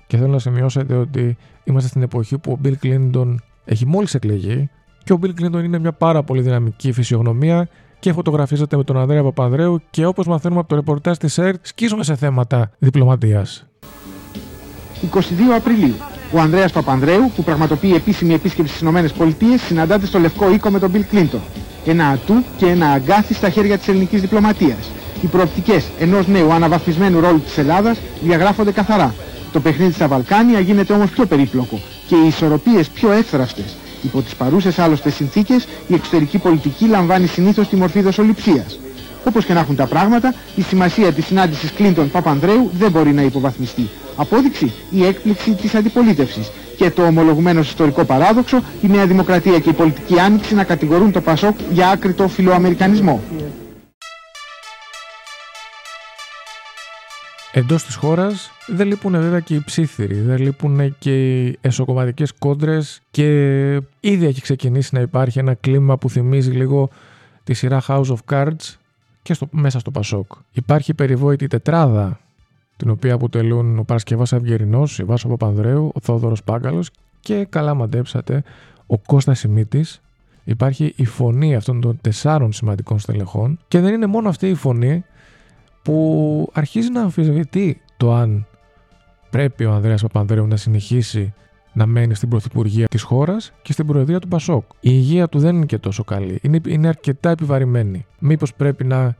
και 0.07 0.17
θέλω 0.17 0.31
να 0.31 0.39
σημειώσετε 0.39 0.95
ότι 0.95 1.37
είμαστε 1.63 1.89
στην 1.89 2.01
εποχή 2.01 2.37
που 2.37 2.51
ο 2.51 2.59
Bill 2.63 2.73
Clinton 2.83 3.35
έχει 3.65 3.85
μόλις 3.85 4.13
εκλεγεί 4.13 4.69
και 5.03 5.13
ο 5.13 5.19
Bill 5.21 5.41
Clinton 5.41 5.63
είναι 5.63 5.79
μια 5.79 5.91
πάρα 5.91 6.23
πολύ 6.23 6.41
δυναμική 6.41 6.91
φυσιογνωμία 6.91 7.67
και 7.99 8.13
φωτογραφίζεται 8.13 8.77
με 8.77 8.83
τον 8.83 8.97
Ανδρέα 8.97 9.23
Παπανδρέου 9.23 9.81
και 9.89 10.05
όπως 10.05 10.27
μαθαίνουμε 10.27 10.59
από 10.59 10.69
το 10.69 10.75
ρεπορτάζ 10.75 11.17
της 11.17 11.37
ΕΡΤ 11.37 11.65
σκίζουμε 11.65 12.03
σε 12.03 12.15
θέματα 12.15 12.71
διπλωματίας. 12.79 13.65
22 15.01 15.55
Απριλίου. 15.55 16.14
Ο 16.31 16.39
Ανδρέας 16.39 16.71
Παπανδρέου, 16.71 17.31
που 17.35 17.43
πραγματοποιεί 17.43 17.93
επίσημη 17.95 18.33
επίσκεψη 18.33 18.75
στις 18.75 18.87
ΗΠΑ, 18.87 19.57
συναντάται 19.67 20.05
στο 20.05 20.19
Λευκό 20.19 20.51
Οίκο 20.51 20.69
με 20.69 20.79
τον 20.79 20.91
Bill 20.93 21.15
Clinton. 21.15 21.39
Ένα 21.85 22.07
ατού 22.07 22.43
και 22.57 22.65
ένα 22.65 22.91
αγκάθι 22.91 23.33
στα 23.33 23.49
χέρια 23.49 23.77
της 23.77 23.87
ελληνικής 23.87 24.21
διπλωματίας. 24.21 24.91
Οι 25.21 25.27
προοπτικές 25.27 25.85
ενός 25.99 26.27
νέου 26.27 26.53
αναβαθμισμένου 26.53 27.19
ρόλου 27.19 27.39
της 27.39 27.57
Ελλάδας 27.57 27.97
διαγράφονται 28.21 28.71
καθαρά. 28.71 29.13
Το 29.51 29.59
παιχνίδι 29.59 29.93
στα 29.93 30.07
Βαλκάνια 30.07 30.59
γίνεται 30.59 30.93
όμως 30.93 31.09
πιο 31.09 31.25
περίπλοκο 31.25 31.79
και 32.07 32.15
οι 32.15 32.27
ισορροπίες 32.27 32.87
πιο 32.87 33.11
εύθραυστες. 33.11 33.75
Υπό 34.03 34.21
τις 34.21 34.35
παρούσες 34.35 34.79
άλλωστε 34.79 35.09
συνθήκες, 35.09 35.67
η 35.87 35.93
εξωτερική 35.93 36.37
πολιτική 36.37 36.85
λαμβάνει 36.85 37.27
συνήθως 37.27 37.67
τη 37.67 37.75
μορφή 37.75 38.01
δοσοληψίας. 38.01 38.79
Όπως 39.27 39.45
και 39.45 39.53
να 39.53 39.59
έχουν 39.59 39.75
τα 39.75 39.87
πράγματα, 39.87 40.33
η 40.55 40.61
σημασία 40.61 41.13
της 41.13 41.25
συνάντησης 41.25 41.71
Κλίντον 41.71 42.11
Παπανδρέου 42.11 42.71
δεν 42.73 42.91
μπορεί 42.91 43.13
να 43.13 43.21
υποβαθμιστεί. 43.21 43.89
Απόδειξη, 44.15 44.73
η 44.89 45.05
έκπληξη 45.05 45.51
της 45.53 45.75
αντιπολίτευσης. 45.75 46.51
Και 46.77 46.89
το 46.89 47.03
ομολογουμένο 47.03 47.59
ιστορικό 47.59 48.03
παράδοξο, 48.03 48.63
η 48.81 48.87
Νέα 48.87 49.05
Δημοκρατία 49.05 49.59
και 49.59 49.69
η 49.69 49.73
πολιτική 49.73 50.19
άνοιξη 50.19 50.55
να 50.55 50.63
κατηγορούν 50.63 51.11
το 51.11 51.21
Πασόκ 51.21 51.59
για 51.71 51.89
άκρητο 51.89 52.27
φιλοαμερικανισμό. 52.27 53.21
Εντός 57.51 57.83
της 57.83 57.95
χώρας 57.95 58.51
δεν 58.67 58.87
λείπουν 58.87 59.11
βέβαια 59.11 59.39
και 59.39 59.53
οι 59.55 59.61
ψήθυροι, 59.65 60.15
δεν 60.15 60.37
λείπουν 60.37 60.95
και 60.99 61.43
οι 61.43 61.57
εσωκομματικές 61.61 62.33
κόντρες 62.39 63.01
και 63.11 63.25
ήδη 63.99 64.25
έχει 64.25 64.41
ξεκινήσει 64.41 64.89
να 64.93 64.99
υπάρχει 64.99 65.39
ένα 65.39 65.53
κλίμα 65.53 65.97
που 65.97 66.09
θυμίζει 66.09 66.51
λίγο 66.51 66.89
τη 67.43 67.53
σειρά 67.53 67.83
House 67.87 68.07
of 68.07 68.17
Cards 68.31 68.75
και 69.25 69.33
στο, 69.33 69.47
μέσα 69.51 69.79
στο 69.79 69.91
Πασόκ. 69.91 70.31
Υπάρχει 70.51 70.93
περιβόητη 70.93 71.47
τετράδα 71.47 72.19
την 72.77 72.89
οποία 72.89 73.13
αποτελούν 73.13 73.79
ο 73.79 73.83
Παρασκευάς 73.83 74.33
Αυγερινός, 74.33 74.99
η 74.99 75.03
Βάσο 75.03 75.27
Παπανδρέου, 75.27 75.91
ο 75.93 75.99
Θόδωρος 75.99 76.43
Πάγκαλος 76.43 76.89
και 77.19 77.45
καλά 77.49 77.73
μαντέψατε 77.73 78.43
ο 78.87 78.97
Κώστας 78.97 79.39
Σιμίτης. 79.39 80.01
Υπάρχει 80.43 80.93
η 80.95 81.05
φωνή 81.05 81.55
αυτών 81.55 81.81
των 81.81 81.97
τεσσάρων 82.01 82.51
σημαντικών 82.51 82.99
στελεχών 82.99 83.59
και 83.67 83.79
δεν 83.79 83.93
είναι 83.93 84.05
μόνο 84.05 84.29
αυτή 84.29 84.49
η 84.49 84.55
φωνή 84.55 85.03
που 85.81 86.49
αρχίζει 86.53 86.89
να 86.89 87.01
αμφισβητεί 87.01 87.81
το 87.97 88.13
αν 88.13 88.47
πρέπει 89.29 89.65
ο 89.65 89.71
Ανδρέας 89.71 90.01
Παπανδρέου 90.01 90.47
να 90.47 90.55
συνεχίσει 90.55 91.33
να 91.75 91.85
μένει 91.85 92.15
στην 92.15 92.29
πρωθυπουργία 92.29 92.87
της 92.87 93.01
χώρας 93.01 93.51
και 93.61 93.71
στην 93.73 93.85
προεδρία 93.85 94.19
του 94.19 94.27
Πασόκ. 94.27 94.63
Η 94.73 94.89
υγεία 94.91 95.27
του 95.27 95.39
δεν 95.39 95.55
είναι 95.55 95.65
και 95.65 95.77
τόσο 95.77 96.03
καλή. 96.03 96.39
Είναι, 96.41 96.59
είναι 96.67 96.87
αρκετά 96.87 97.29
επιβαρημένη. 97.29 98.05
Μήπως 98.19 98.53
πρέπει 98.53 98.83
να 98.83 99.15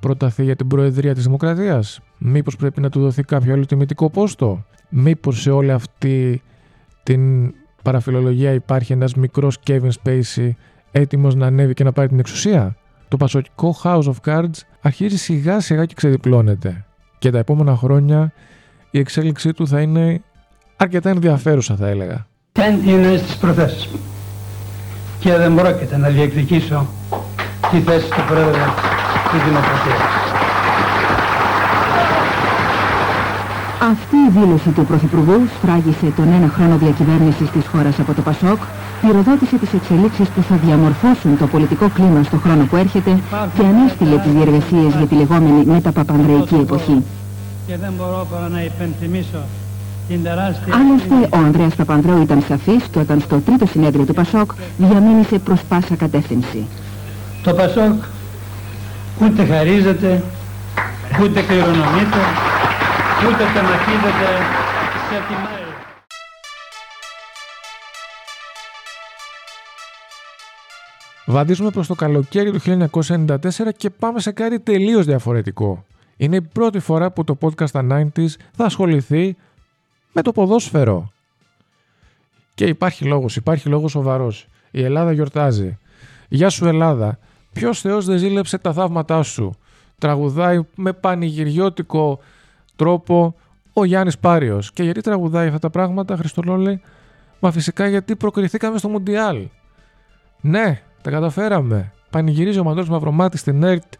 προταθεί 0.00 0.44
για 0.44 0.56
την 0.56 0.66
προεδρία 0.66 1.14
της 1.14 1.24
Δημοκρατίας; 1.24 2.00
Μήπως 2.18 2.56
πρέπει 2.56 2.80
να 2.80 2.90
του 2.90 3.00
δοθεί 3.00 3.22
κάποιο 3.22 3.52
άλλο 3.52 3.66
τιμητικό 3.66 4.10
πόστο; 4.10 4.64
Μήπως 4.88 5.40
σε 5.40 5.50
όλη 5.50 5.72
αυτή 5.72 6.42
την 7.02 7.54
παραφιλολογία 7.82 8.52
υπάρχει 8.52 8.92
ένας 8.92 9.14
μικρός 9.14 9.58
Kevin 9.66 9.90
Spacey 10.02 10.50
έτοιμος 10.90 11.34
να 11.34 11.46
ανέβει 11.46 11.74
και 11.74 11.84
να 11.84 11.92
πάρει 11.92 12.08
την 12.08 12.18
εξουσία; 12.18 12.76
Το 13.08 13.16
πασοκικό 13.16 13.76
House 13.82 14.02
of 14.02 14.14
Cards 14.24 14.60
αρχίζει 14.80 15.16
σιγά 15.16 15.60
σιγά 15.60 15.84
και 15.84 15.94
ξεδιπλώνεται. 15.94 16.84
Και 17.18 17.30
τα 17.30 17.38
επόμενα 17.38 17.76
χρόνια 17.76 18.32
η 18.90 18.98
εξέλιξή 18.98 19.52
του 19.52 19.68
θα 19.68 19.80
είναι 19.80 20.22
αρκετά 20.76 21.10
ενδιαφέρουσα 21.10 21.76
θα 21.76 21.86
έλεγα. 21.86 22.26
Δεν 22.52 22.80
είναι 22.86 23.16
στις 23.16 23.36
προθέσεις 23.36 23.86
μου 23.86 23.98
και 25.18 25.36
δεν 25.36 25.54
πρόκειται 25.54 25.96
να 25.96 26.08
διεκδικήσω 26.08 26.86
τη 27.70 27.80
θέση 27.80 28.08
του 28.10 28.22
Πρόεδρου 28.28 28.70
της 29.32 29.42
Δημοκρατίας. 29.44 30.02
Αυτή 33.92 34.16
η 34.16 34.30
δήλωση 34.38 34.70
του 34.70 34.84
Πρωθυπουργού 34.84 35.38
σφράγισε 35.56 36.06
τον 36.16 36.28
ένα 36.32 36.48
χρόνο 36.48 36.76
διακυβέρνησης 36.76 37.50
της 37.50 37.66
χώρας 37.66 37.98
από 37.98 38.12
το 38.14 38.22
ΠΑΣΟΚ, 38.22 38.60
πυροδότησε 39.00 39.56
τις 39.58 39.72
εξελίξεις 39.72 40.28
που 40.28 40.42
θα 40.42 40.56
διαμορφώσουν 40.56 41.38
το 41.38 41.46
πολιτικό 41.46 41.88
κλίμα 41.94 42.22
στο 42.22 42.36
χρόνο 42.36 42.64
που 42.64 42.76
έρχεται 42.76 43.18
και 43.56 43.64
ανέστηλε 43.64 44.16
τις 44.18 44.32
διεργασίες 44.32 44.94
για 44.98 45.06
τη 45.06 45.14
λεγόμενη 45.14 45.64
μεταπαπανδρεϊκή 45.64 46.54
εποχή. 46.54 47.04
Και 47.66 47.76
δεν 47.76 47.92
μπορώ 47.96 48.26
παρά 48.30 48.48
να 48.48 48.62
υπενθυμίσω 48.62 49.30
την 49.30 49.40
τεράστια... 49.42 49.65
Άλλωστε, 50.10 51.36
ο 51.36 51.38
Ανδρέας 51.38 51.74
Παπανδρέου 51.74 52.22
ήταν 52.22 52.42
σαφής 52.48 52.84
και 52.84 52.98
όταν 52.98 53.20
στο 53.20 53.40
τρίτο 53.40 53.66
συνέδριο 53.66 54.04
του 54.04 54.14
ΠΑΣΟΚ 54.14 54.50
διαμήνυσε 54.78 55.38
προς 55.38 55.62
πάσα 55.62 55.96
κατεύθυνση. 55.96 56.66
Το 57.42 57.54
ΠΑΣΟΚ 57.54 58.04
ούτε 59.22 59.44
χαρίζεται, 59.44 60.22
ούτε 61.22 61.42
κληρονομείται, 61.42 62.22
ούτε 63.26 63.44
τεμαχίζεται 63.54 64.28
σε 65.08 65.22
τιμάει. 65.28 65.64
Βαδίζουμε 71.26 71.70
προς 71.70 71.86
το 71.86 71.94
καλοκαίρι 71.94 72.50
του 72.50 72.60
1994 72.60 73.36
και 73.76 73.90
πάμε 73.90 74.20
σε 74.20 74.30
κάτι 74.30 74.60
τελείως 74.60 75.04
διαφορετικό. 75.04 75.84
Είναι 76.16 76.36
η 76.36 76.42
πρώτη 76.42 76.78
φορά 76.78 77.10
που 77.10 77.24
το 77.24 77.38
podcast 77.40 77.68
στα 77.68 77.86
90s 77.90 78.28
θα 78.56 78.64
ασχοληθεί 78.64 79.36
με 80.16 80.22
το 80.22 80.32
ποδόσφαιρο. 80.32 81.12
Και 82.54 82.64
υπάρχει 82.64 83.04
λόγος, 83.04 83.36
υπάρχει 83.36 83.68
λόγος 83.68 83.90
σοβαρός. 83.90 84.46
Η 84.70 84.82
Ελλάδα 84.82 85.12
γιορτάζει. 85.12 85.78
Γεια 86.28 86.50
σου 86.50 86.66
Ελλάδα. 86.66 87.18
Ποιος 87.52 87.80
θεός 87.80 88.04
δεν 88.04 88.18
ζήλεψε 88.18 88.58
τα 88.58 88.72
θαύματά 88.72 89.22
σου; 89.22 89.54
Τραγουδάει 89.98 90.60
με 90.74 90.92
πανηγυριώτικο 90.92 92.18
τρόπο 92.76 93.34
ο 93.72 93.84
Γιάννης 93.84 94.18
Πάριος. 94.18 94.72
Και 94.72 94.82
γιατί 94.82 95.00
τραγουδάει 95.00 95.46
αυτά 95.46 95.58
τα 95.58 95.70
πράγματα, 95.70 96.16
Χριστολόλε, 96.16 96.78
μα 97.40 97.50
φυσικά 97.50 97.88
γιατί 97.88 98.16
προκριθήκαμε 98.16 98.78
στο 98.78 98.88
Μουντιάλ. 98.88 99.48
Ναι, 100.40 100.82
τα 101.02 101.10
καταφέραμε. 101.10 101.92
Πανηγυρίζει 102.10 102.58
ο 102.58 102.64
Μανώλης 102.64 102.88
Μαυρομάτης 102.88 103.40
στην 103.40 103.62
ΕΡΤ 103.62 103.92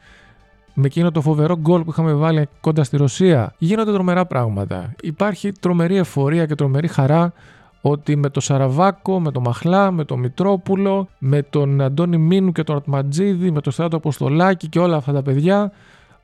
με 0.79 0.87
εκείνο 0.87 1.11
το 1.11 1.21
φοβερό 1.21 1.59
γκολ 1.59 1.83
που 1.83 1.91
είχαμε 1.91 2.13
βάλει 2.13 2.49
κοντά 2.61 2.85
στη 2.85 2.97
Ρωσία. 2.97 3.55
Γίνονται 3.59 3.93
τρομερά 3.93 4.27
πράγματα. 4.27 4.95
Υπάρχει 5.03 5.53
τρομερή 5.53 5.97
εφορία 5.97 6.47
και 6.47 6.55
τρομερή 6.55 6.89
χαρά 6.89 7.33
ότι 7.81 8.17
με 8.17 8.29
το 8.29 8.41
Σαραβάκο, 8.41 9.21
με 9.21 9.31
το 9.31 9.41
Μαχλά, 9.41 9.91
με 9.91 10.05
το 10.05 10.17
Μητρόπουλο, 10.17 11.09
με 11.19 11.43
τον 11.43 11.81
Αντώνη 11.81 12.17
Μίνου 12.17 12.53
και 12.53 12.63
τον 12.63 12.77
Ατματζίδη, 12.77 13.51
με 13.51 13.61
το 13.61 13.71
Στράτο 13.71 13.97
Αποστολάκη 13.97 14.69
και 14.69 14.79
όλα 14.79 14.97
αυτά 14.97 15.13
τα 15.13 15.23
παιδιά, 15.23 15.73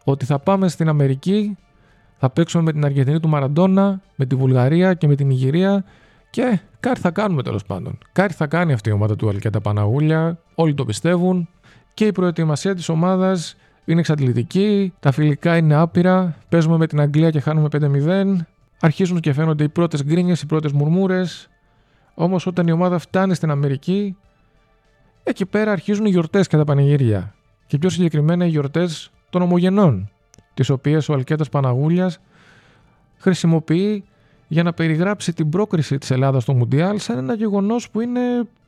ότι 0.05 0.25
θα 0.25 0.39
πάμε 0.39 0.69
στην 0.69 0.89
Αμερική, 0.89 1.57
θα 2.19 2.31
παίξουμε 2.31 2.63
με 2.63 2.73
την 2.73 2.85
Αργεντινή 2.85 3.21
του 3.21 3.29
Μαραντόνα, 3.29 4.01
με 4.17 4.27
τη 4.27 4.35
Βουλγαρία 4.35 4.95
και 4.95 5.07
με 5.07 5.15
την 5.15 5.31
Ιγυρία 5.31 5.85
και 6.31 6.61
κάτι 6.81 7.01
θα 7.01 7.11
κάνουμε 7.11 7.43
τέλος 7.43 7.65
πάντων. 7.65 7.99
Κάτι 8.13 8.35
θα 8.35 8.47
κάνει 8.47 8.73
αυτή 8.73 8.89
η 8.89 8.93
ομάδα 8.93 9.17
του 9.17 9.29
Αλκέτα 9.29 9.61
Παναγούλια, 9.61 10.39
όλοι 10.55 10.75
το 10.75 10.85
πιστεύουν 10.85 11.49
και 11.95 12.07
η 12.07 12.13
προετοιμασία 12.13 12.75
της 12.75 12.89
ομάδας 12.89 13.57
είναι 13.85 14.01
εξαντλητική, 14.01 14.93
τα 15.01 15.13
φιλικά 15.13 15.57
είναι 15.57 15.75
άπειρα, 15.75 16.37
παίζουμε 16.49 16.77
με 16.77 16.87
την 16.87 17.01
Αγγλία 17.01 17.31
και 17.31 17.41
χάνουμε 17.41 17.69
5-0, 17.73 18.37
αρχίζουν 18.81 19.21
και 19.21 19.33
φαίνονται 19.33 19.65
οι 19.65 19.69
πρώτες 19.69 20.05
γκρίνιες, 20.05 20.43
οι 20.43 20.47
πρώτες 20.47 20.73
μουρμούρες, 20.73 21.49
όμως 22.15 22.47
όταν 22.47 22.67
η 22.67 22.73
ομάδα 22.73 22.99
φτάνει 22.99 23.35
στην 23.35 23.51
Αμερική, 23.51 24.17
εκεί 25.23 25.47
πέρα 25.47 25.73
αρχίζουν 25.73 26.07
οι 26.07 26.11
γιορτές 26.11 26.47
και 26.47 26.57
τα 26.57 26.65
πανηγύρια. 26.65 27.35
Και 27.67 27.79
πιο 27.79 27.89
συγκεκριμένα 27.89 28.45
οι 28.45 28.49
γιορτές 28.49 29.11
των 29.31 29.43
ομογενών, 29.43 30.11
τις 30.55 30.71
οποίες 30.71 31.09
ο 31.09 31.13
Αλκέτας 31.13 31.49
Παναγούλιας 31.49 32.19
χρησιμοποιεί 33.17 34.05
για 34.49 34.63
να 34.63 34.73
περιγράψει 34.73 35.33
την 35.33 35.49
πρόκριση 35.49 35.99
της 35.99 36.11
Ελλάδας 36.11 36.43
στο 36.43 36.55
Μουντιάλ 36.55 36.99
σαν 36.99 37.19
ένα 37.19 37.35
γεγονός 37.35 37.91
που 37.91 38.01
είναι 38.01 38.21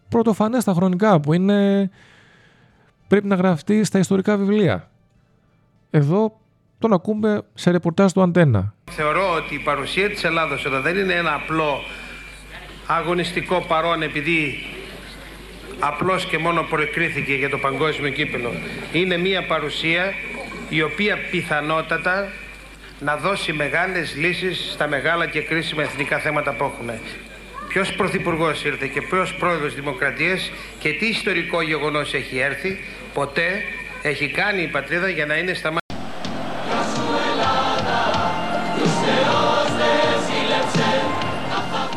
πρωτοφανές 0.08 0.62
στα 0.62 0.72
χρονικά, 0.72 1.20
που 1.20 1.32
είναι... 1.32 1.90
πρέπει 3.08 3.26
να 3.26 3.34
γραφτεί 3.34 3.84
στα 3.84 3.98
ιστορικά 3.98 4.36
βιβλία. 4.36 4.88
Εδώ 5.96 6.40
τον 6.78 6.92
ακούμε 6.92 7.42
σε 7.54 7.70
ρεπορτάζ 7.70 8.12
του 8.12 8.22
Αντένα. 8.22 8.74
Θεωρώ 8.90 9.34
ότι 9.34 9.54
η 9.54 9.58
παρουσία 9.58 10.10
της 10.10 10.24
Ελλάδας 10.24 10.64
εδώ 10.64 10.80
δεν 10.80 10.96
είναι 10.96 11.12
ένα 11.12 11.34
απλό 11.34 11.80
αγωνιστικό 12.86 13.64
παρόν 13.68 14.02
επειδή 14.02 14.66
απλώς 15.78 16.24
και 16.24 16.38
μόνο 16.38 16.62
προκρίθηκε 16.62 17.34
για 17.34 17.50
το 17.50 17.58
παγκόσμιο 17.58 18.10
κύπελο. 18.10 18.52
Είναι 18.92 19.16
μια 19.16 19.46
παρουσία 19.46 20.12
η 20.68 20.82
οποία 20.82 21.18
πιθανότατα 21.30 22.28
να 23.00 23.16
δώσει 23.16 23.52
μεγάλες 23.52 24.14
λύσεις 24.16 24.70
στα 24.72 24.88
μεγάλα 24.88 25.26
και 25.26 25.40
κρίσιμα 25.40 25.82
εθνικά 25.82 26.18
θέματα 26.18 26.54
που 26.54 26.64
έχουμε. 26.64 27.00
Ποιος 27.68 27.92
πρωθυπουργός 27.92 28.64
ήρθε 28.64 28.86
και 28.86 29.02
ποιος 29.02 29.34
πρόεδρος 29.34 29.74
Δημοκρατίας 29.74 30.50
και 30.78 30.92
τι 30.92 31.06
ιστορικό 31.06 31.62
γεγονός 31.62 32.14
έχει 32.14 32.38
έρθει, 32.38 32.78
ποτέ 33.14 33.62
έχει 34.02 34.28
κάνει 34.28 34.62
η 34.62 34.68
πατρίδα 34.68 35.08
για 35.08 35.26
να 35.26 35.36
είναι 35.36 35.54
στα 35.54 35.72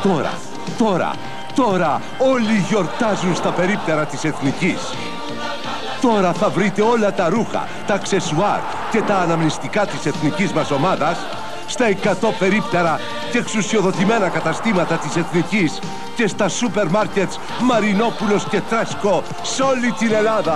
Τώρα, 0.07 0.33
τώρα, 0.77 1.13
τώρα 1.55 2.01
όλοι 2.17 2.65
γιορτάζουν 2.69 3.35
στα 3.35 3.49
περίπτερα 3.49 4.05
της 4.05 4.23
Εθνικής. 4.23 4.79
Τώρα 6.01 6.33
θα 6.33 6.49
βρείτε 6.49 6.81
όλα 6.81 7.13
τα 7.13 7.29
ρούχα, 7.29 7.67
τα 7.87 7.93
αξεσουάρ 7.93 8.59
και 8.91 9.01
τα 9.01 9.15
αναμνηστικά 9.15 9.85
της 9.85 10.05
εθνικής 10.05 10.53
μας 10.53 10.71
ομάδας 10.71 11.17
στα 11.67 11.85
100 11.89 12.33
περίπτερα 12.39 12.99
και 13.31 13.37
εξουσιοδοτημένα 13.37 14.29
καταστήματα 14.29 14.95
της 14.95 15.15
Εθνικής 15.15 15.79
και 16.15 16.27
στα 16.27 16.49
σούπερ 16.49 16.87
μάρκετς 16.87 17.39
Μαρινόπουλος 17.61 18.43
και 18.49 18.61
Τρέσκο 18.61 19.23
σε 19.41 19.63
όλη 19.63 19.91
την 19.91 20.13
Ελλάδα. 20.13 20.55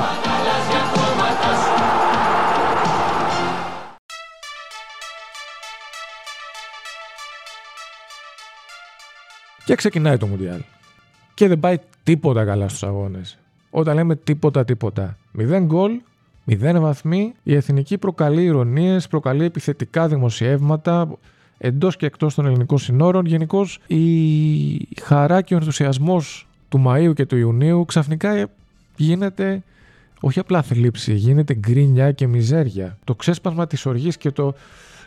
Και 9.65 9.75
ξεκινάει 9.75 10.17
το 10.17 10.27
Μουντιάλ. 10.27 10.59
και 11.33 11.47
δεν 11.47 11.59
πάει 11.59 11.77
τίποτα 12.03 12.45
καλά 12.45 12.67
στους 12.67 12.83
αγώνες. 12.83 13.37
Όταν 13.69 13.95
λέμε 13.95 14.15
τίποτα 14.15 14.65
τίποτα. 14.65 15.17
Μηδέν 15.31 15.65
γκολ, 15.65 15.91
μηδέν 16.43 16.81
βαθμοί, 16.81 17.33
η 17.43 17.55
εθνική 17.55 17.97
προκαλεί 17.97 18.43
ηρωνίες, 18.43 19.07
προκαλεί 19.07 19.45
επιθετικά 19.45 20.07
δημοσιεύματα 20.07 21.09
εντός 21.57 21.95
και 21.97 22.05
εκτός 22.05 22.35
των 22.35 22.45
ελληνικών 22.45 22.77
συνόρων. 22.77 23.25
Γενικώς 23.25 23.79
η 23.87 24.87
χαρά 25.01 25.41
και 25.41 25.53
ο 25.53 25.57
ενθουσιασμός 25.57 26.47
του 26.69 26.83
Μαΐου 26.87 27.13
και 27.15 27.25
του 27.25 27.37
Ιουνίου 27.37 27.85
ξαφνικά 27.85 28.49
γίνεται 28.95 29.63
όχι 30.19 30.39
απλά 30.39 30.61
θλίψη, 30.61 31.13
γίνεται 31.13 31.53
γκρίνια 31.53 32.11
και 32.11 32.27
μιζέρια. 32.27 32.97
Το 33.03 33.15
ξέσπασμα 33.15 33.67
της 33.67 33.85
οργής 33.85 34.17
και 34.17 34.31
το 34.31 34.53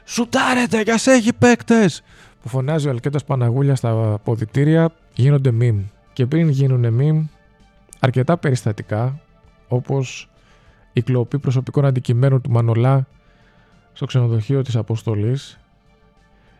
«Σουτάρετε, 0.05 0.81
για 0.81 0.99
σε 0.99 1.13
έχει 1.13 1.33
παίκτες!» 1.33 2.03
Που 2.45 2.51
φωνάζει 2.51 2.87
ο 2.87 2.91
Αλκέτας 2.91 3.25
Παναγούλια 3.25 3.75
στα 3.75 4.21
ποδητήρια 4.25 4.93
γίνονται 5.15 5.51
μιμ. 5.51 5.83
Και 6.13 6.27
πριν 6.27 6.49
γίνουν 6.49 6.93
μιμ, 6.93 7.27
αρκετά 8.01 8.37
περιστατικά, 8.37 9.21
όπως 9.69 10.31
η 10.93 11.03
κλοπή 11.03 11.39
προσωπικών 11.39 11.85
αντικειμένων 11.85 12.41
του 12.41 12.51
Μανολά 12.51 13.07
στο 13.93 14.07
ξενοδοχείο 14.07 14.63
της 14.63 14.77
Αποστολής, 14.77 15.59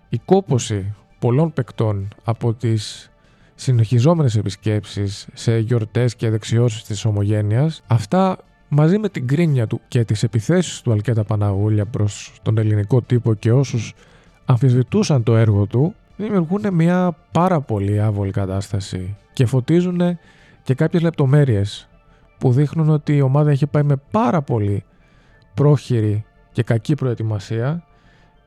η 0.09 0.19
κόποση 0.25 0.95
πολλών 1.19 1.53
παικτών 1.53 2.09
από 2.25 2.55
τις 2.55 3.11
συνεχιζόμενες 3.55 4.37
επισκέψεις 4.37 5.29
σε 5.33 5.59
γιορτές 5.59 6.17
και 6.17 6.31
δεξιώσεις 6.31 6.85
της 6.85 7.05
ομογένειας, 7.05 7.83
αυτά 7.87 8.39
μαζί 8.69 8.99
με 8.99 9.09
την 9.09 9.27
κρίνια 9.27 9.67
του 9.67 9.81
και 9.89 10.05
τις 10.05 10.23
επιθέσεις 10.23 10.81
του 10.81 10.93
Αλκέτα 10.93 11.25
Παναγούλια 11.25 11.87
προς 11.87 12.33
τον 12.43 12.59
ελληνικό 12.59 13.03
τύπο 13.03 13.35
και 13.35 13.53
όσους 13.53 13.95
αμφισβητούσαν 14.45 15.23
το 15.23 15.37
έργο 15.37 15.67
του, 15.67 15.95
δημιουργούν 16.17 16.75
μια 16.75 17.17
πάρα 17.33 17.61
πολύ 17.61 18.01
άβολη 18.01 18.31
κατάσταση 18.31 19.17
και 19.33 19.47
φωτίζουν 19.47 20.19
και 20.63 20.75
κάποιες 20.75 21.03
λεπτομέρειες 21.03 21.89
που 22.39 22.53
δείχνουν 22.53 22.89
ότι 22.89 23.17
η 23.17 23.21
ομάδα 23.21 23.53
είχε 23.53 23.67
πάει 23.67 23.83
με 23.83 23.97
πάρα 24.11 24.43
πολύ 24.43 24.85
πρόχειρη 25.55 26.25
και 26.53 26.63
κακή 26.63 26.95
προετοιμασία 26.95 27.85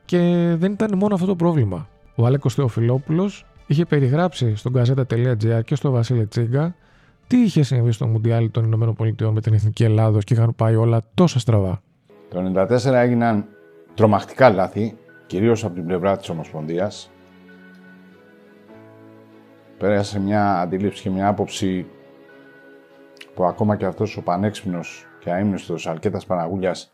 και 0.04 0.18
δεν 0.58 0.72
ήταν 0.72 0.98
μόνο 0.98 1.14
αυτό 1.14 1.26
το 1.26 1.36
πρόβλημα. 1.36 1.88
Ο 2.14 2.26
Άλεκος 2.26 2.54
Θεοφιλόπουλος 2.54 3.46
είχε 3.66 3.84
περιγράψει 3.84 4.56
στον 4.56 4.72
gazeta.gr 4.76 5.60
και 5.64 5.74
στο 5.74 5.90
Βασίλη 5.90 6.26
Τσίγκα 6.26 6.74
τι 7.26 7.36
είχε 7.36 7.62
συμβεί 7.62 7.92
στο 7.92 8.06
Μουντιάλ 8.06 8.50
των 8.50 8.64
Ηνωμένων 8.64 8.94
Πολιτειών 8.94 9.32
με 9.32 9.40
την 9.40 9.52
Εθνική 9.52 9.84
Ελλάδος 9.84 10.24
και 10.24 10.34
είχαν 10.34 10.54
πάει 10.56 10.74
όλα 10.74 11.00
τόσο 11.14 11.38
στραβά. 11.38 11.80
Το 12.28 12.66
1994 12.84 12.92
έγιναν 12.92 13.44
τρομακτικά 13.94 14.50
λάθη, 14.50 14.96
κυρίως 15.28 15.64
από 15.64 15.74
την 15.74 15.86
πλευρά 15.86 16.16
της 16.16 16.28
Ομοσπονδίας. 16.28 17.10
Πέρασε 19.78 20.20
μια 20.20 20.60
αντίληψη 20.60 21.02
και 21.02 21.10
μια 21.10 21.28
άποψη 21.28 21.86
που 23.34 23.44
ακόμα 23.44 23.76
και 23.76 23.84
αυτός 23.84 24.16
ο 24.16 24.22
πανέξυπνος 24.22 25.06
και 25.20 25.30
αείμνηστος 25.30 25.86
Αλκέτας 25.86 26.26
Παναγούλιας 26.26 26.92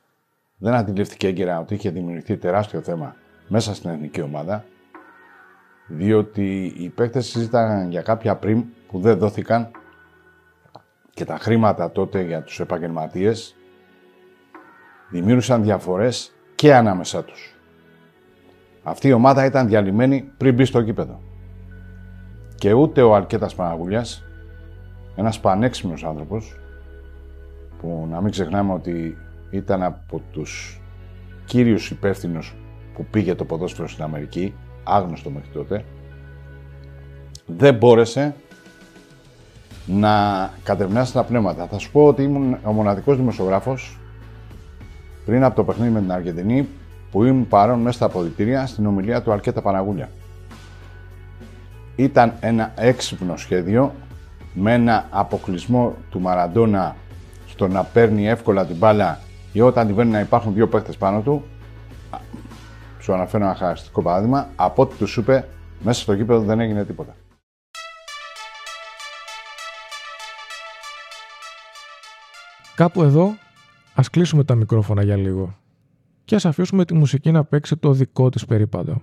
δεν 0.56 0.74
αντιλήφθηκε 0.74 1.26
έγκαιρα 1.26 1.60
ότι 1.60 1.74
είχε 1.74 1.90
δημιουργηθεί 1.90 2.36
τεράστιο 2.36 2.80
θέμα 2.80 3.16
μέσα 3.48 3.74
στην 3.74 3.90
εθνική 3.90 4.20
ομάδα, 4.20 4.64
διότι 5.86 6.74
οι 6.76 6.88
παίκτες 6.88 7.26
συζήταγαν 7.26 7.90
για 7.90 8.02
κάποια 8.02 8.36
πριμ 8.36 8.62
που 8.88 9.00
δεν 9.00 9.18
δόθηκαν 9.18 9.70
και 11.10 11.24
τα 11.24 11.38
χρήματα 11.38 11.90
τότε 11.90 12.20
για 12.22 12.42
τους 12.42 12.60
επαγγελματίες 12.60 13.56
δημιούργησαν 15.10 15.62
διαφορές 15.62 16.34
και 16.54 16.74
ανάμεσά 16.74 17.24
τους. 17.24 17.53
Αυτή 18.86 19.08
η 19.08 19.12
ομάδα 19.12 19.44
ήταν 19.44 19.66
διαλυμένη 19.66 20.30
πριν 20.36 20.54
μπει 20.54 20.64
στο 20.64 20.82
κήπεδο. 20.82 21.20
Και 22.54 22.72
ούτε 22.72 23.02
ο 23.02 23.14
Αλκέτας 23.14 23.54
Παναγουλιάς, 23.54 24.24
ένας 25.16 25.40
πανέξυπνος 25.40 26.04
άνθρωπος, 26.04 26.58
που 27.80 28.06
να 28.10 28.20
μην 28.20 28.30
ξεχνάμε 28.30 28.72
ότι 28.72 29.16
ήταν 29.50 29.82
από 29.82 30.22
τους 30.32 30.80
κύριους 31.44 31.90
υπεύθυνους 31.90 32.54
που 32.94 33.04
πήγε 33.10 33.34
το 33.34 33.44
ποδόσφαιρο 33.44 33.88
στην 33.88 34.04
Αμερική, 34.04 34.54
άγνωστο 34.84 35.30
μέχρι 35.30 35.50
τότε, 35.52 35.84
δεν 37.46 37.74
μπόρεσε 37.74 38.34
να 39.86 40.50
κατευνάσει 40.62 41.12
τα 41.12 41.24
πνεύματα. 41.24 41.66
Θα 41.66 41.78
σου 41.78 41.90
πω 41.90 42.06
ότι 42.06 42.22
ήμουν 42.22 42.58
ο 42.64 42.72
μοναδικός 42.72 43.16
δημοσιογράφος 43.16 43.98
πριν 45.24 45.44
από 45.44 45.56
το 45.56 45.64
παιχνίδι 45.64 45.92
με 45.92 46.00
την 46.00 46.12
Αργεντινή 46.12 46.68
που 47.14 47.24
ήμουν 47.24 47.48
παρόν 47.48 47.80
μέσα 47.80 47.96
στα 47.96 48.06
αποδητήρια 48.06 48.66
στην 48.66 48.86
ομιλία 48.86 49.22
του 49.22 49.32
Αλκέτα 49.32 49.62
Παναγούλια. 49.62 50.10
Ήταν 51.96 52.32
ένα 52.40 52.72
έξυπνο 52.76 53.36
σχέδιο 53.36 53.94
με 54.54 54.72
ένα 54.72 55.06
αποκλεισμό 55.10 55.94
του 56.10 56.20
Μαραντόνα 56.20 56.96
στο 57.46 57.68
να 57.68 57.84
παίρνει 57.84 58.28
εύκολα 58.28 58.66
την 58.66 58.76
μπάλα 58.76 59.18
ή 59.52 59.60
όταν 59.60 59.86
την 59.86 60.10
να 60.10 60.20
υπάρχουν 60.20 60.54
δύο 60.54 60.68
παίχτες 60.68 60.96
πάνω 60.96 61.20
του. 61.20 61.44
Σου 63.00 63.12
αναφέρω 63.12 63.44
ένα 63.44 63.54
χαρακτηριστικό 63.54 64.02
παράδειγμα. 64.02 64.48
Από 64.56 64.82
ό,τι 64.82 64.96
τους 64.96 65.16
είπε, 65.16 65.48
μέσα 65.82 66.00
στο 66.00 66.12
γήπεδο 66.12 66.40
δεν 66.40 66.60
έγινε 66.60 66.84
τίποτα. 66.84 67.14
Κάπου 72.74 73.02
εδώ 73.02 73.34
ας 73.94 74.10
κλείσουμε 74.10 74.44
τα 74.44 74.54
μικρόφωνα 74.54 75.02
για 75.02 75.16
λίγο 75.16 75.54
και 76.24 76.34
ας 76.34 76.44
αφήσουμε 76.44 76.84
τη 76.84 76.94
μουσική 76.94 77.30
να 77.30 77.44
παίξει 77.44 77.76
το 77.76 77.92
δικό 77.92 78.28
της 78.28 78.44
περίπατο. 78.44 79.02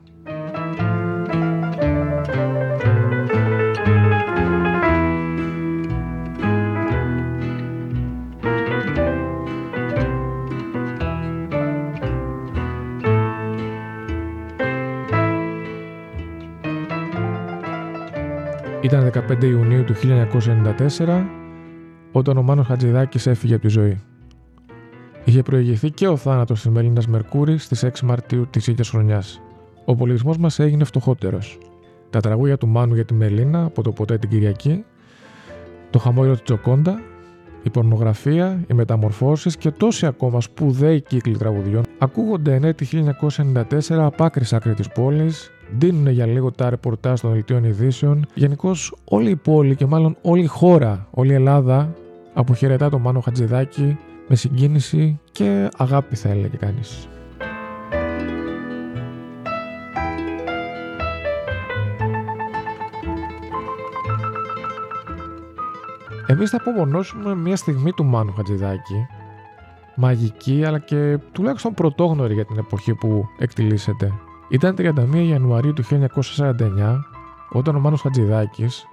Ήταν 18.81 19.11
15 19.29 19.43
Ιουνίου 19.43 19.83
του 19.83 19.93
1994 20.99 21.25
όταν 22.11 22.37
ο 22.37 22.41
Μάνος 22.41 22.67
Χατζηδάκης 22.67 23.27
έφυγε 23.27 23.53
από 23.53 23.63
τη 23.63 23.69
ζωή. 23.69 24.01
Είχε 25.23 25.41
προηγηθεί 25.41 25.91
και 25.91 26.07
ο 26.07 26.15
θάνατος 26.15 26.61
της 26.61 26.71
Μελίνας 26.71 27.07
Μερκούρη 27.07 27.57
στις 27.57 27.83
6 27.83 28.01
Μαρτίου 28.03 28.47
της 28.49 28.67
ίδιας 28.67 28.89
χρονιάς. 28.89 29.41
Ο 29.85 29.95
πολιτισμός 29.95 30.37
μας 30.37 30.59
έγινε 30.59 30.83
φτωχότερος. 30.83 31.57
Τα 32.09 32.19
τραγούδια 32.19 32.57
του 32.57 32.67
Μάνου 32.67 32.93
για 32.93 33.05
τη 33.05 33.13
Μελίνα 33.13 33.63
από 33.63 33.81
το 33.81 33.91
ποτέ 33.91 34.17
την 34.17 34.29
Κυριακή, 34.29 34.83
το 35.89 35.99
χαμόγελο 35.99 36.35
του 36.35 36.43
Τζοκόντα, 36.43 37.01
η 37.63 37.69
πορνογραφία, 37.69 38.63
οι 38.67 38.73
μεταμορφώσεις 38.73 39.57
και 39.57 39.71
τόσοι 39.71 40.05
ακόμα 40.05 40.41
σπουδαίοι 40.41 41.01
κύκλοι 41.01 41.37
τραγουδιών 41.37 41.83
ακούγονται 41.97 42.55
εν 42.55 42.63
έτη 42.63 42.87
1994 42.87 43.63
από 43.89 44.23
άκρη 44.23 44.45
άκρη 44.51 44.73
της 44.73 44.87
πόλης, 44.87 45.51
δίνουν 45.77 46.07
για 46.07 46.25
λίγο 46.25 46.51
τα 46.51 46.69
ρεπορτάζ 46.69 47.19
των 47.19 47.31
δελτίων 47.31 47.63
ειδήσεων. 47.63 48.25
Γενικώς 48.33 48.95
όλη 49.03 49.29
η 49.29 49.35
πόλη 49.35 49.75
και 49.75 49.85
μάλλον 49.85 50.17
όλη 50.21 50.43
η 50.43 50.47
χώρα, 50.47 51.07
όλη 51.11 51.31
η 51.31 51.35
Ελλάδα 51.35 51.93
αποχαιρετά 52.33 52.89
τον 52.89 53.01
Μάνο 53.01 53.19
Χατζηδάκη 53.19 53.97
με 54.31 54.37
συγκίνηση 54.37 55.19
και 55.31 55.69
αγάπη 55.77 56.15
θα 56.15 56.29
έλεγε 56.29 56.57
κανείς. 56.57 57.07
Εμείς 66.27 66.49
θα 66.49 66.57
απομονώσουμε 66.57 67.35
μια 67.35 67.55
στιγμή 67.55 67.91
του 67.91 68.05
Μάνου 68.05 68.33
Χατζηδάκη 68.33 69.07
μαγική 69.95 70.63
αλλά 70.65 70.79
και 70.79 71.17
τουλάχιστον 71.31 71.73
πρωτόγνωρη 71.73 72.33
για 72.33 72.45
την 72.45 72.57
εποχή 72.57 72.93
που 72.93 73.25
εκτιλήσεται. 73.37 74.13
Ήταν 74.49 74.75
31 74.77 74.93
Ιανουαρίου 75.13 75.73
του 75.73 75.83
1949 75.83 76.99
όταν 77.49 77.75
ο 77.75 77.79
Μάνος 77.79 78.01
Χατζηδάκης, 78.01 78.85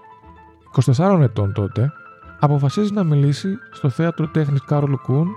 24 0.96 1.20
ετών 1.20 1.53
τότε, 1.53 1.92
αποφασίζει 2.38 2.92
να 2.92 3.05
μιλήσει 3.05 3.48
στο 3.72 3.88
θέατρο 3.88 4.29
τέχνης 4.29 4.62
Κάρολ 4.64 4.96
Κούν 4.96 5.29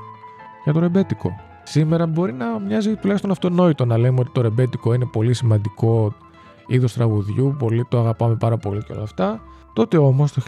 για 0.63 0.73
το 0.73 0.79
ρεμπέτικο. 0.79 1.39
Σήμερα 1.63 2.05
μπορεί 2.05 2.33
να 2.33 2.59
μοιάζει 2.59 2.95
τουλάχιστον 2.95 3.31
αυτονόητο 3.31 3.85
να 3.85 3.97
λέμε 3.97 4.19
ότι 4.19 4.29
το 4.33 4.41
ρεμπέτικο 4.41 4.93
είναι 4.93 5.05
πολύ 5.05 5.33
σημαντικό 5.33 6.15
είδος 6.67 6.93
τραγουδιού, 6.93 7.55
πολύ 7.59 7.85
το 7.89 7.99
αγαπάμε 7.99 8.35
πάρα 8.35 8.57
πολύ 8.57 8.83
και 8.83 8.93
όλα 8.93 9.03
αυτά. 9.03 9.41
Τότε 9.73 9.97
όμως 9.97 10.31
το 10.31 10.41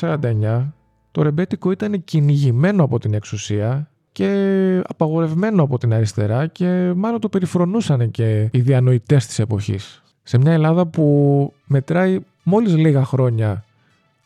1949 0.00 0.72
το 1.12 1.22
ρεμπέτικο 1.22 1.70
ήταν 1.70 2.04
κυνηγημένο 2.04 2.84
από 2.84 2.98
την 2.98 3.14
εξουσία 3.14 3.88
και 4.12 4.82
απαγορευμένο 4.86 5.62
από 5.62 5.78
την 5.78 5.94
αριστερά 5.94 6.46
και 6.46 6.92
μάλλον 6.96 7.20
το 7.20 7.28
περιφρονούσαν 7.28 8.10
και 8.10 8.48
οι 8.52 8.60
διανοητές 8.60 9.26
της 9.26 9.38
εποχής. 9.38 10.02
Σε 10.22 10.38
μια 10.38 10.52
Ελλάδα 10.52 10.86
που 10.86 11.52
μετράει 11.66 12.18
μόλις 12.42 12.76
λίγα 12.76 13.04
χρόνια 13.04 13.64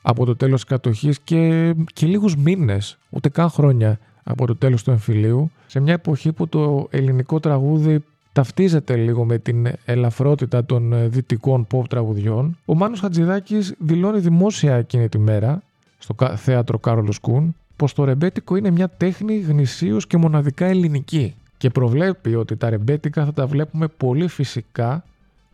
από 0.08 0.24
το 0.24 0.36
τέλος 0.36 0.60
της 0.60 0.70
κατοχής 0.70 1.20
και, 1.20 1.74
και 1.92 2.06
λίγους 2.06 2.36
μήνες, 2.36 2.98
ούτε 3.10 3.28
καν 3.28 3.50
χρόνια 3.50 3.98
από 4.24 4.46
το 4.46 4.56
τέλος 4.56 4.82
του 4.82 4.90
εμφυλίου, 4.90 5.50
σε 5.66 5.80
μια 5.80 5.92
εποχή 5.92 6.32
που 6.32 6.48
το 6.48 6.86
ελληνικό 6.90 7.40
τραγούδι 7.40 8.04
ταυτίζεται 8.32 8.96
λίγο 8.96 9.24
με 9.24 9.38
την 9.38 9.68
ελαφρότητα 9.84 10.64
των 10.64 11.10
δυτικών 11.10 11.66
pop 11.70 11.82
τραγουδιών, 11.88 12.58
ο 12.64 12.74
Μάνος 12.74 13.00
Χατζηδάκης 13.00 13.74
δηλώνει 13.78 14.18
δημόσια 14.18 14.74
εκείνη 14.74 15.08
τη 15.08 15.18
μέρα 15.18 15.62
στο 15.98 16.14
θέατρο 16.36 16.78
Κάρολος 16.78 17.18
Κούν 17.18 17.54
πως 17.76 17.92
το 17.92 18.04
ρεμπέτικο 18.04 18.56
είναι 18.56 18.70
μια 18.70 18.88
τέχνη 18.88 19.38
γνησίως 19.38 20.06
και 20.06 20.16
μοναδικά 20.16 20.66
ελληνική 20.66 21.34
και 21.56 21.70
προβλέπει 21.70 22.34
ότι 22.34 22.56
τα 22.56 22.70
ρεμπέτικα 22.70 23.24
θα 23.24 23.32
τα 23.32 23.46
βλέπουμε 23.46 23.88
πολύ 23.88 24.28
φυσικά 24.28 25.04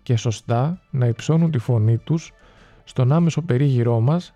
και 0.03 0.17
σωστά 0.17 0.81
να 0.91 1.07
υψώνουν 1.07 1.51
τη 1.51 1.59
φωνή 1.59 1.97
τους 1.97 2.33
στον 2.85 3.12
άμεσο 3.12 3.43
περίγυρό 3.43 4.01
μας 4.01 4.33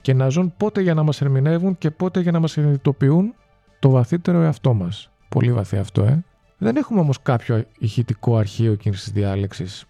και 0.00 0.14
να 0.14 0.28
ζουν 0.28 0.52
πότε 0.56 0.80
για 0.80 0.94
να 0.94 1.02
μας 1.02 1.20
ερμηνεύουν 1.20 1.78
και 1.78 1.90
πότε 1.90 2.20
για 2.20 2.32
να 2.32 2.40
μας 2.40 2.50
συνειδητοποιούν 2.50 3.34
το 3.78 3.90
βαθύτερο 3.90 4.40
εαυτό 4.40 4.74
μας. 4.74 5.10
Πολύ 5.28 5.52
βαθύ 5.52 5.76
αυτό, 5.76 6.02
ε. 6.02 6.24
Δεν 6.58 6.76
έχουμε 6.76 7.00
όμως 7.00 7.22
κάποιο 7.22 7.64
ηχητικό 7.78 8.36
αρχείο 8.36 8.72
εκείνης 8.72 9.02
της 9.02 9.12
διάλεξης 9.12 9.84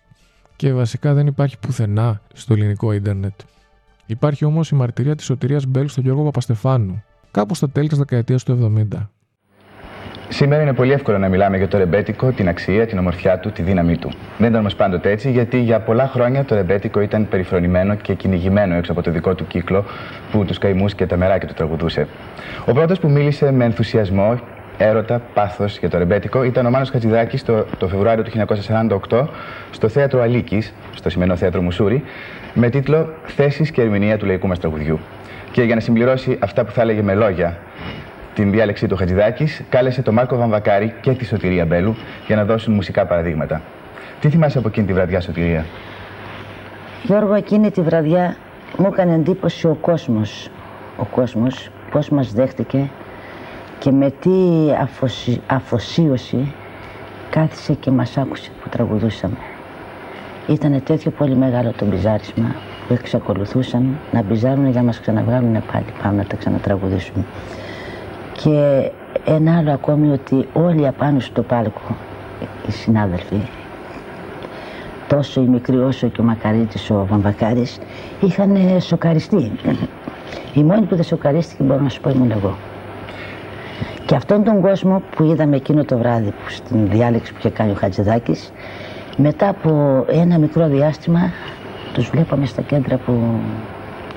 και 0.56 0.72
βασικά 0.72 1.14
δεν 1.14 1.26
υπάρχει 1.26 1.58
πουθενά 1.58 2.20
στο 2.32 2.52
ελληνικό 2.54 2.92
ίντερνετ. 2.92 3.40
Υπάρχει 4.06 4.44
όμως 4.44 4.70
η 4.70 4.74
μαρτυρία 4.74 5.14
της 5.16 5.24
σωτηρίας 5.24 5.66
Μπέλ 5.66 5.88
στον 5.88 6.04
Γιώργο 6.04 6.24
Παπαστεφάνου, 6.24 7.02
κάπου 7.30 7.54
στα 7.54 7.70
τέλη 7.70 7.88
της 7.88 7.98
δεκαετίας 7.98 8.44
του 8.44 8.52
70. 8.52 9.10
Σήμερα 10.32 10.62
είναι 10.62 10.72
πολύ 10.72 10.92
εύκολο 10.92 11.18
να 11.18 11.28
μιλάμε 11.28 11.56
για 11.56 11.68
το 11.68 11.78
ρεμπέτικο, 11.78 12.32
την 12.32 12.48
αξία, 12.48 12.86
την 12.86 12.98
ομορφιά 12.98 13.38
του, 13.38 13.50
τη 13.50 13.62
δύναμή 13.62 13.96
του. 13.96 14.10
Δεν 14.38 14.48
ήταν 14.48 14.60
όμως 14.60 14.74
πάντοτε 14.74 15.10
έτσι, 15.10 15.30
γιατί 15.30 15.58
για 15.58 15.80
πολλά 15.80 16.06
χρόνια 16.06 16.44
το 16.44 16.54
ρεμπέτικο 16.54 17.00
ήταν 17.00 17.28
περιφρονημένο 17.28 17.94
και 17.94 18.14
κυνηγημένο 18.14 18.74
έξω 18.74 18.92
από 18.92 19.02
το 19.02 19.10
δικό 19.10 19.34
του 19.34 19.46
κύκλο 19.46 19.84
που 20.30 20.44
τους 20.44 20.58
καημούς 20.58 20.94
και 20.94 21.06
τα 21.06 21.16
μεράκια 21.16 21.48
του 21.48 21.54
τραγουδούσε. 21.54 22.06
Ο 22.64 22.72
πρώτος 22.72 22.98
που 22.98 23.08
μίλησε 23.08 23.52
με 23.52 23.64
ενθουσιασμό, 23.64 24.40
έρωτα, 24.78 25.20
πάθος 25.34 25.78
για 25.78 25.90
το 25.90 25.98
ρεμπέτικο 25.98 26.44
ήταν 26.44 26.66
ο 26.66 26.70
Μάνος 26.70 26.90
Χατζηδάκης 26.90 27.44
το, 27.44 27.64
το 27.78 27.88
Φεβρουάριο 27.88 28.24
του 28.24 28.30
1948 29.08 29.26
στο 29.70 29.88
θέατρο 29.88 30.22
Αλίκης, 30.22 30.72
στο 30.94 31.10
σημερινό 31.10 31.36
θέατρο 31.36 31.62
Μουσούρι, 31.62 32.02
με 32.54 32.68
τίτλο 32.68 33.14
Θέσεις 33.24 33.70
και 33.70 33.80
ερμηνεία 33.80 34.18
του 34.18 34.26
λαϊκού 34.26 34.46
μας 34.46 34.58
τραγουδιού. 34.58 34.98
Και 35.52 35.62
για 35.62 35.74
να 35.74 35.80
συμπληρώσει 35.80 36.38
αυτά 36.40 36.64
που 36.64 36.72
θα 36.72 36.82
έλεγε 36.82 37.02
με 37.02 37.14
λόγια 37.14 37.58
την 38.34 38.50
διάλεξή 38.50 38.86
του 38.86 38.96
Χατζηδάκης, 38.96 39.62
κάλεσε 39.68 40.02
τον 40.02 40.14
Μάρκο 40.14 40.36
Βαμβακάρη 40.36 40.94
και 41.00 41.10
τη 41.10 41.24
Σωτηρία 41.24 41.64
Μπέλου 41.64 41.96
για 42.26 42.36
να 42.36 42.44
δώσουν 42.44 42.74
μουσικά 42.74 43.06
παραδείγματα. 43.06 43.62
Τι 44.20 44.28
θυμάσαι 44.28 44.58
από 44.58 44.68
εκείνη 44.68 44.86
τη 44.86 44.92
βραδιά, 44.92 45.20
Σωτηρία; 45.20 45.64
Γιώργο, 47.02 47.34
εκείνη 47.34 47.70
τη 47.70 47.80
βραδιά 47.80 48.36
μου 48.76 48.86
έκανε 48.92 49.14
εντύπωση 49.14 49.66
ο 49.66 49.76
κόσμος. 49.80 50.50
Ο 50.96 51.04
κόσμος, 51.04 51.70
πώς 51.90 52.08
μας 52.08 52.32
δέχτηκε 52.32 52.90
και 53.78 53.90
με 53.90 54.10
τι 54.10 54.30
αφοσί... 54.80 55.40
αφοσίωση 55.46 56.52
κάθισε 57.30 57.72
και 57.72 57.90
μας 57.90 58.16
άκουσε 58.16 58.50
που 58.62 58.68
τραγουδούσαμε. 58.68 59.36
Ήταν 60.48 60.82
τέτοιο 60.82 61.10
πολύ 61.10 61.36
μεγάλο 61.36 61.72
το 61.76 61.84
μπιζάρισμα 61.84 62.54
που 62.86 62.92
εξακολουθούσαν 62.92 63.98
να 64.12 64.22
μπιζάρουν 64.22 64.70
για 64.70 64.80
να 64.80 64.86
μας 64.86 65.00
ξαναβγάλουν 65.00 65.62
πάλι 65.72 65.84
πάμε 66.02 66.16
να 66.16 66.24
τα 66.24 66.36
ξανατραγουδήσουμε. 66.36 67.24
Και 68.42 68.90
ένα 69.24 69.56
άλλο 69.56 69.72
ακόμη 69.72 70.12
ότι 70.12 70.48
όλοι 70.52 70.86
απάνω 70.86 71.20
στο 71.20 71.42
πάλκο, 71.42 71.96
οι 72.68 72.70
συνάδελφοι, 72.70 73.40
τόσο 75.08 75.40
η 75.40 75.46
μικρή 75.46 75.76
όσο 75.76 76.08
και 76.08 76.20
ο 76.20 76.24
Μακαρίτης, 76.24 76.90
ο 76.90 77.06
Βαμβακάρης, 77.10 77.78
είχαν 78.20 78.56
σοκαριστεί. 78.80 79.52
Η 80.54 80.62
μόνη 80.62 80.86
που 80.86 80.94
δεν 80.94 81.04
σοκαρίστηκε 81.04 81.62
μπορώ 81.62 81.80
να 81.80 81.88
σου 81.88 82.00
πω 82.00 82.10
ήμουν 82.10 82.30
εγώ. 82.30 82.56
Και 84.06 84.14
αυτόν 84.14 84.44
τον 84.44 84.60
κόσμο 84.60 85.02
που 85.16 85.24
είδαμε 85.24 85.56
εκείνο 85.56 85.84
το 85.84 85.98
βράδυ 85.98 86.30
που 86.30 86.50
στην 86.50 86.88
διάλεξη 86.90 87.32
που 87.32 87.38
είχε 87.38 87.50
κάνει 87.50 87.70
ο 87.70 87.74
Χατζηδάκης, 87.74 88.52
μετά 89.16 89.48
από 89.48 90.04
ένα 90.08 90.38
μικρό 90.38 90.68
διάστημα 90.68 91.30
τους 91.92 92.08
βλέπαμε 92.10 92.46
στα 92.46 92.62
κέντρα 92.62 92.96
που 92.96 93.12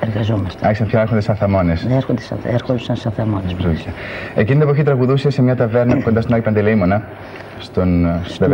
εργαζόμαστε. 0.08 0.66
Άρχισαν 0.66 0.88
πια 0.88 1.02
έρχονται 1.02 1.22
σαν 1.22 1.36
θαμώνες. 1.36 1.86
Ναι, 1.86 1.96
έρχονται 1.96 2.22
σαν, 2.22 2.38
έρχονταν 2.44 2.96
σαν 2.96 3.12
θαμώνες. 3.12 3.56
Εκείνη 4.36 4.60
την 4.60 4.62
εποχή 4.62 4.84
τραγουδούσε 4.84 5.30
σε 5.30 5.42
μια 5.42 5.56
ταβέρνα 5.56 6.02
κοντά 6.02 6.22
στην 6.22 6.34
Άγιο 6.34 6.46
Παντελεήμονα. 6.46 7.04
Στον, 7.60 8.20
στο 8.24 8.48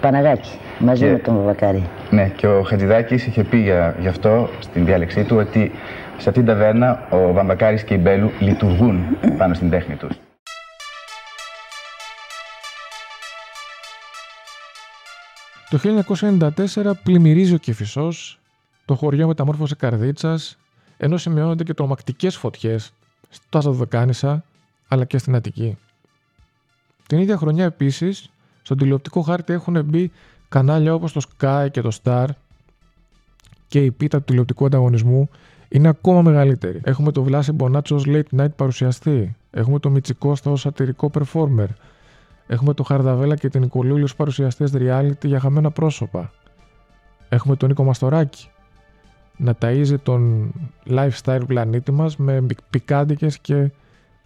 Παναγάκι, 0.00 0.58
μαζί 0.78 1.04
και... 1.04 1.10
με 1.10 1.18
τον 1.18 1.36
Βαβακάρη. 1.36 1.82
Ναι, 2.10 2.28
και 2.36 2.46
ο 2.46 2.62
Χατζηδάκης 2.62 3.26
είχε 3.26 3.44
πει 3.44 3.56
για, 3.56 3.94
γι' 4.00 4.08
αυτό 4.08 4.48
στην 4.58 4.84
διάλεξή 4.84 5.24
του 5.24 5.36
ότι 5.36 5.72
σε 6.16 6.28
αυτήν 6.28 6.44
την 6.44 6.54
ταβέρνα 6.54 7.02
ο 7.10 7.32
Βαμβακάρης 7.32 7.84
και 7.84 7.94
η 7.94 7.98
Μπέλου 8.00 8.30
λειτουργούν 8.38 9.04
πάνω 9.38 9.54
στην 9.54 9.70
τέχνη 9.70 9.94
τους. 9.94 10.16
Το 15.70 15.78
1994 16.76 16.92
πλημμυρίζει 17.02 17.54
ο 17.54 17.58
Κεφισός, 17.58 18.38
το 18.84 18.94
χωριό 18.94 19.26
μεταμόρφωσε 19.26 19.74
καρδίτσας, 19.74 20.58
ενώ 20.98 21.16
σημειώνονται 21.16 21.64
και 21.64 21.74
τρομακτικές 21.74 22.36
φωτιές 22.36 22.92
στα 23.28 23.60
Ζαδοκάνησα 23.60 24.44
αλλά 24.88 25.04
και 25.04 25.18
στην 25.18 25.34
Αττική. 25.34 25.78
Την 27.06 27.18
ίδια 27.18 27.36
χρονιά 27.36 27.64
επίσης, 27.64 28.30
στον 28.62 28.76
τηλεοπτικό 28.76 29.20
χάρτη 29.20 29.52
έχουν 29.52 29.84
μπει 29.84 30.12
κανάλια 30.48 30.94
όπως 30.94 31.12
το 31.12 31.20
Sky 31.38 31.68
και 31.70 31.80
το 31.80 31.98
Star 32.02 32.26
και 33.68 33.84
η 33.84 33.90
πίτα 33.90 34.18
του 34.18 34.24
τηλεοπτικού 34.24 34.64
ανταγωνισμού 34.64 35.28
είναι 35.68 35.88
ακόμα 35.88 36.22
μεγαλύτερη. 36.22 36.80
Έχουμε 36.84 37.12
το 37.12 37.22
Βλάση 37.22 37.52
Μπονάτσος 37.52 38.06
ως 38.06 38.14
late 38.14 38.40
night 38.40 38.54
παρουσιαστή. 38.56 39.36
Έχουμε 39.50 39.78
το 39.78 39.90
Μιτσικώστα 39.90 40.50
ως 40.50 40.60
σατυρικό 40.60 41.10
performer. 41.14 41.66
Έχουμε 42.46 42.74
το 42.74 42.82
Χαρδαβέλα 42.82 43.36
και 43.36 43.48
την 43.48 43.60
Νικολούλης 43.60 44.04
ως 44.04 44.16
παρουσιαστές 44.16 44.72
reality 44.74 45.24
για 45.24 45.40
χαμένα 45.40 45.70
πρόσωπα. 45.70 46.32
Έχουμε 47.28 47.56
τον 47.56 47.68
Νίκο 47.68 47.84
Μαστοράκη 47.84 48.48
να 49.38 49.54
ταΐζει 49.60 49.94
τον 50.02 50.52
lifestyle 50.86 51.42
πλανήτη 51.46 51.92
μας 51.92 52.16
με 52.16 52.46
πικάντικες 52.70 53.38
και 53.38 53.70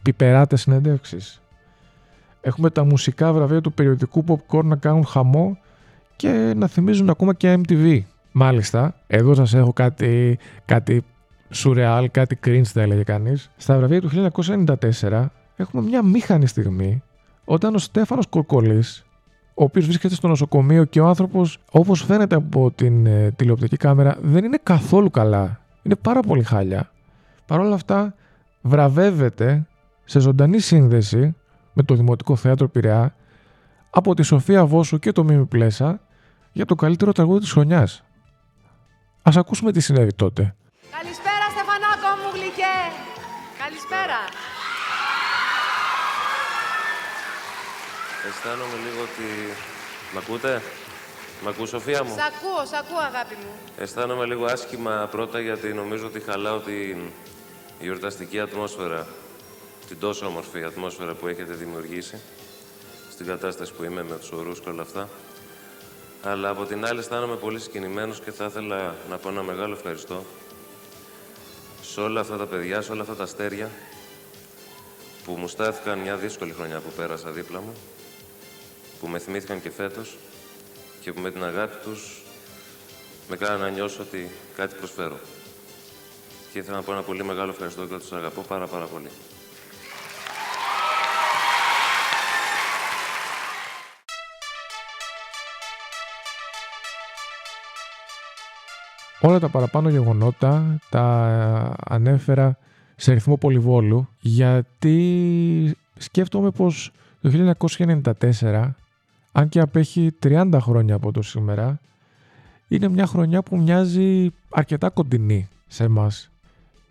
πιπεράτες 0.02 0.60
συνεντεύξεις. 0.60 1.40
Έχουμε 2.40 2.70
τα 2.70 2.84
μουσικά 2.84 3.32
βραβεία 3.32 3.60
του 3.60 3.72
περιοδικού 3.72 4.24
popcorn 4.28 4.64
να 4.64 4.76
κάνουν 4.76 5.04
χαμό 5.04 5.58
και 6.16 6.52
να 6.56 6.66
θυμίζουν 6.66 7.10
ακόμα 7.10 7.34
και 7.34 7.60
MTV. 7.66 8.00
Μάλιστα, 8.32 8.94
εδώ 9.06 9.34
σας 9.34 9.54
έχω 9.54 9.72
κάτι, 9.72 10.38
κάτι 10.64 11.04
surreal, 11.54 12.06
κάτι 12.10 12.38
cringe 12.44 12.64
θα 12.64 12.80
έλεγε 12.80 13.02
κανείς. 13.02 13.50
Στα 13.56 13.76
βραβεία 13.78 14.00
του 14.00 14.30
1994 15.00 15.26
έχουμε 15.56 15.82
μια 15.82 16.02
μήχανη 16.02 16.46
στιγμή 16.46 17.02
όταν 17.44 17.74
ο 17.74 17.78
Στέφανος 17.78 18.26
Κορκολής 18.26 19.04
ο 19.62 19.64
οποίος 19.64 19.84
βρίσκεται 19.84 20.14
στο 20.14 20.28
νοσοκομείο 20.28 20.84
και 20.84 21.00
ο 21.00 21.06
άνθρωπος, 21.06 21.58
όπως 21.70 22.02
φαίνεται 22.02 22.34
από 22.34 22.70
την 22.70 23.06
ε, 23.06 23.30
τηλεοπτική 23.30 23.76
κάμερα, 23.76 24.16
δεν 24.22 24.44
είναι 24.44 24.58
καθόλου 24.62 25.10
καλά. 25.10 25.60
Είναι 25.82 25.96
πάρα 25.96 26.20
πολύ 26.20 26.42
χάλια. 26.42 26.90
Παρ' 27.46 27.60
όλα 27.60 27.74
αυτά, 27.74 28.14
βραβεύεται 28.60 29.66
σε 30.04 30.20
ζωντανή 30.20 30.58
σύνδεση 30.58 31.34
με 31.72 31.82
το 31.82 31.94
Δημοτικό 31.94 32.36
Θέατρο 32.36 32.68
Πειραιά 32.68 33.14
από 33.90 34.14
τη 34.14 34.22
Σοφία 34.22 34.66
Βόσου 34.66 34.98
και 34.98 35.12
το 35.12 35.24
Μίμη 35.24 35.44
Πλέσα 35.44 36.00
για 36.52 36.64
το 36.64 36.74
καλύτερο 36.74 37.12
τραγούδι 37.12 37.40
της 37.40 37.52
χρονιάς. 37.52 38.04
Ας 39.22 39.36
ακούσουμε 39.36 39.72
τι 39.72 39.80
συνέβη 39.80 40.14
τότε. 40.14 40.54
Καλησπέρα 40.90 41.46
Στεφανάκο 41.54 42.10
μου 42.22 42.30
γλυκέ. 42.34 42.76
Καλησπέρα. 43.62 44.18
Αισθάνομαι 48.28 48.76
λίγο 48.84 49.02
ότι... 49.02 49.28
Μ' 50.14 50.18
ακούτε; 50.18 50.62
Μ' 51.42 51.48
ακούς, 51.48 51.68
Σοφία 51.68 52.04
μου; 52.04 52.14
Σ' 52.14 52.20
ακούω, 52.20 52.66
σ' 52.66 52.72
ακούω, 52.72 52.98
αγάπη 52.98 53.34
μου. 53.34 53.52
Αισθάνομαι 53.78 54.24
λίγο 54.26 54.44
άσχημα 54.44 55.08
πρώτα 55.10 55.40
γιατί 55.40 55.72
νομίζω 55.72 56.06
ότι 56.06 56.20
χαλάω 56.20 56.58
την 56.58 57.10
γιορταστική 57.80 58.40
ατμόσφαιρα, 58.40 59.06
την 59.88 59.98
τόσο 59.98 60.26
όμορφη 60.26 60.64
ατμόσφαιρα 60.64 61.14
που 61.14 61.26
έχετε 61.26 61.52
δημιουργήσει 61.52 62.20
στην 63.10 63.26
κατάσταση 63.26 63.72
που 63.72 63.84
είμαι 63.84 64.02
με 64.02 64.16
τους 64.16 64.30
ορούς 64.30 64.60
και 64.60 64.68
όλα 64.68 64.82
αυτά. 64.82 65.08
Αλλά 66.22 66.48
από 66.48 66.64
την 66.64 66.86
άλλη 66.86 66.98
αισθάνομαι 66.98 67.36
πολύ 67.36 67.60
συγκινημένος 67.60 68.20
και 68.20 68.30
θα 68.30 68.44
ήθελα 68.44 68.94
να 69.10 69.16
πω 69.16 69.28
ένα 69.28 69.42
μεγάλο 69.42 69.74
ευχαριστώ 69.74 70.24
σε 71.82 72.00
όλα 72.00 72.20
αυτά 72.20 72.36
τα 72.36 72.46
παιδιά, 72.46 72.82
σε 72.82 72.92
όλα 72.92 73.00
αυτά 73.00 73.14
τα 73.14 73.22
αστέρια 73.22 73.70
που 75.24 75.32
μου 75.32 75.48
στάθηκαν 75.48 75.98
μια 75.98 76.16
δύσκολη 76.16 76.52
χρονιά 76.52 76.78
που 76.78 76.90
πέρασα 76.96 77.30
δίπλα 77.30 77.60
μου 77.60 77.74
που 79.02 79.08
με 79.08 79.18
θυμήθηκαν 79.18 79.62
και 79.62 79.70
φέτος 79.70 80.16
και 81.00 81.12
που 81.12 81.20
με 81.20 81.30
την 81.30 81.44
αγάπη 81.44 81.76
τους 81.84 82.22
με 83.28 83.36
κάνανε 83.36 83.62
να 83.62 83.70
νιώσω 83.70 84.02
ότι 84.02 84.30
κάτι 84.56 84.74
προσφέρω. 84.74 85.18
Και 86.52 86.58
ήθελα 86.58 86.76
να 86.76 86.82
πω 86.82 86.92
ένα 86.92 87.02
πολύ 87.02 87.24
μεγάλο 87.24 87.50
ευχαριστώ 87.50 87.86
και 87.86 87.94
τους 87.94 88.12
αγαπώ 88.12 88.40
πάρα 88.40 88.66
πάρα 88.66 88.84
πολύ. 88.84 89.08
Όλα 99.20 99.38
τα 99.38 99.48
παραπάνω 99.48 99.88
γεγονότα 99.88 100.78
τα 100.88 101.74
ανέφερα 101.84 102.58
σε 102.96 103.12
ρυθμό 103.12 103.36
πολυβόλου 103.36 104.08
γιατί 104.20 105.76
σκέφτομαι 105.96 106.50
πως 106.50 106.90
το 107.20 107.54
1994 108.40 108.70
αν 109.32 109.48
και 109.48 109.60
απέχει 109.60 110.10
30 110.22 110.58
χρόνια 110.60 110.94
από 110.94 111.12
το 111.12 111.22
σήμερα, 111.22 111.80
είναι 112.68 112.88
μια 112.88 113.06
χρονιά 113.06 113.42
που 113.42 113.56
μοιάζει 113.56 114.30
αρκετά 114.50 114.90
κοντινή 114.90 115.48
σε 115.66 115.84
εμάς. 115.84 116.30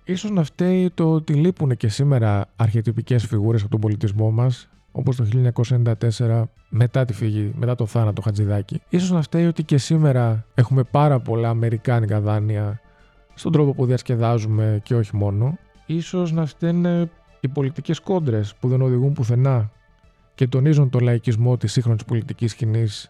Ίσως 0.03 0.31
να 0.31 0.43
φταίει 0.43 0.89
το 0.89 1.11
ότι 1.11 1.33
λείπουν 1.33 1.77
και 1.77 1.87
σήμερα 1.87 2.45
αρχιετυπικές 2.55 3.25
φιγούρες 3.25 3.61
από 3.61 3.71
τον 3.71 3.79
πολιτισμό 3.79 4.31
μας, 4.31 4.69
όπως 4.91 5.15
το 5.15 5.25
1994 6.19 6.43
μετά 6.69 7.05
τη 7.05 7.13
φυγή, 7.13 7.51
μετά 7.55 7.75
το 7.75 7.85
θάνατο 7.85 8.21
Χατζηδάκη. 8.21 8.81
Ίσως 8.89 9.11
να 9.11 9.21
φταίει 9.21 9.45
ότι 9.45 9.63
και 9.63 9.77
σήμερα 9.77 10.45
έχουμε 10.53 10.83
πάρα 10.83 11.19
πολλά 11.19 11.49
αμερικάνικα 11.49 12.21
δάνεια 12.21 12.79
στον 13.33 13.51
τρόπο 13.51 13.73
που 13.73 13.85
διασκεδάζουμε 13.85 14.79
και 14.83 14.95
όχι 14.95 15.15
μόνο. 15.15 15.57
Ίσως 15.85 16.31
να 16.31 16.45
φταίνε 16.45 17.09
οι 17.39 17.47
πολιτικές 17.47 17.99
κόντρες 17.99 18.55
που 18.55 18.67
δεν 18.67 18.81
οδηγούν 18.81 19.13
πουθενά 19.13 19.71
και 20.41 20.47
τονίζουν 20.47 20.89
το 20.89 20.99
λαϊκισμό 20.99 21.57
της 21.57 21.71
σύγχρονης 21.71 22.05
πολιτικής 22.05 22.51
σκηνής 22.51 23.09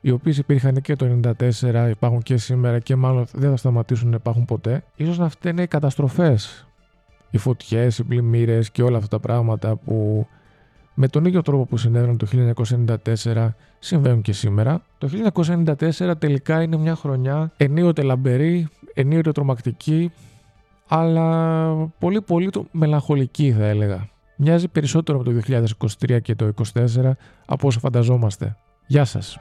οι 0.00 0.10
οποίες 0.10 0.38
υπήρχαν 0.38 0.80
και 0.80 0.96
το 0.96 1.20
1994, 1.60 1.88
υπάρχουν 1.90 2.22
και 2.22 2.36
σήμερα 2.36 2.78
και 2.78 2.96
μάλλον 2.96 3.26
δεν 3.32 3.50
θα 3.50 3.56
σταματήσουν 3.56 4.08
να 4.08 4.16
υπάρχουν 4.16 4.44
ποτέ. 4.44 4.84
Ίσως 4.96 5.18
να 5.18 5.28
φταίνε 5.28 5.62
οι 5.62 5.66
καταστροφές, 5.66 6.66
οι 7.30 7.38
φωτιές, 7.38 7.98
οι 7.98 8.04
πλημμύρες 8.04 8.70
και 8.70 8.82
όλα 8.82 8.96
αυτά 8.96 9.08
τα 9.08 9.18
πράγματα 9.18 9.76
που 9.76 10.26
με 10.94 11.08
τον 11.08 11.24
ίδιο 11.24 11.42
τρόπο 11.42 11.64
που 11.64 11.76
συνέβαιναν 11.76 12.16
το 12.16 12.26
1994 13.24 13.48
συμβαίνουν 13.78 14.22
και 14.22 14.32
σήμερα. 14.32 14.82
Το 14.98 15.08
1994 15.08 16.14
τελικά 16.18 16.62
είναι 16.62 16.76
μια 16.76 16.94
χρονιά 16.94 17.52
ενίοτε 17.56 18.02
λαμπερή, 18.02 18.68
ενίοτε 18.94 19.32
τρομακτική, 19.32 20.12
αλλά 20.88 21.74
πολύ 21.98 22.20
πολύ 22.20 22.50
το 22.50 22.66
μελαγχολική 22.70 23.52
θα 23.52 23.64
έλεγα. 23.64 24.12
Μοιάζει 24.46 24.68
περισσότερο 24.68 25.18
από 25.20 25.30
το 25.30 25.40
2023 26.08 26.22
και 26.22 26.34
το 26.34 26.52
2024 26.74 27.10
από 27.46 27.66
όσο 27.66 27.78
φανταζόμαστε. 27.78 28.56
Γεια 28.86 29.04
σας! 29.04 29.38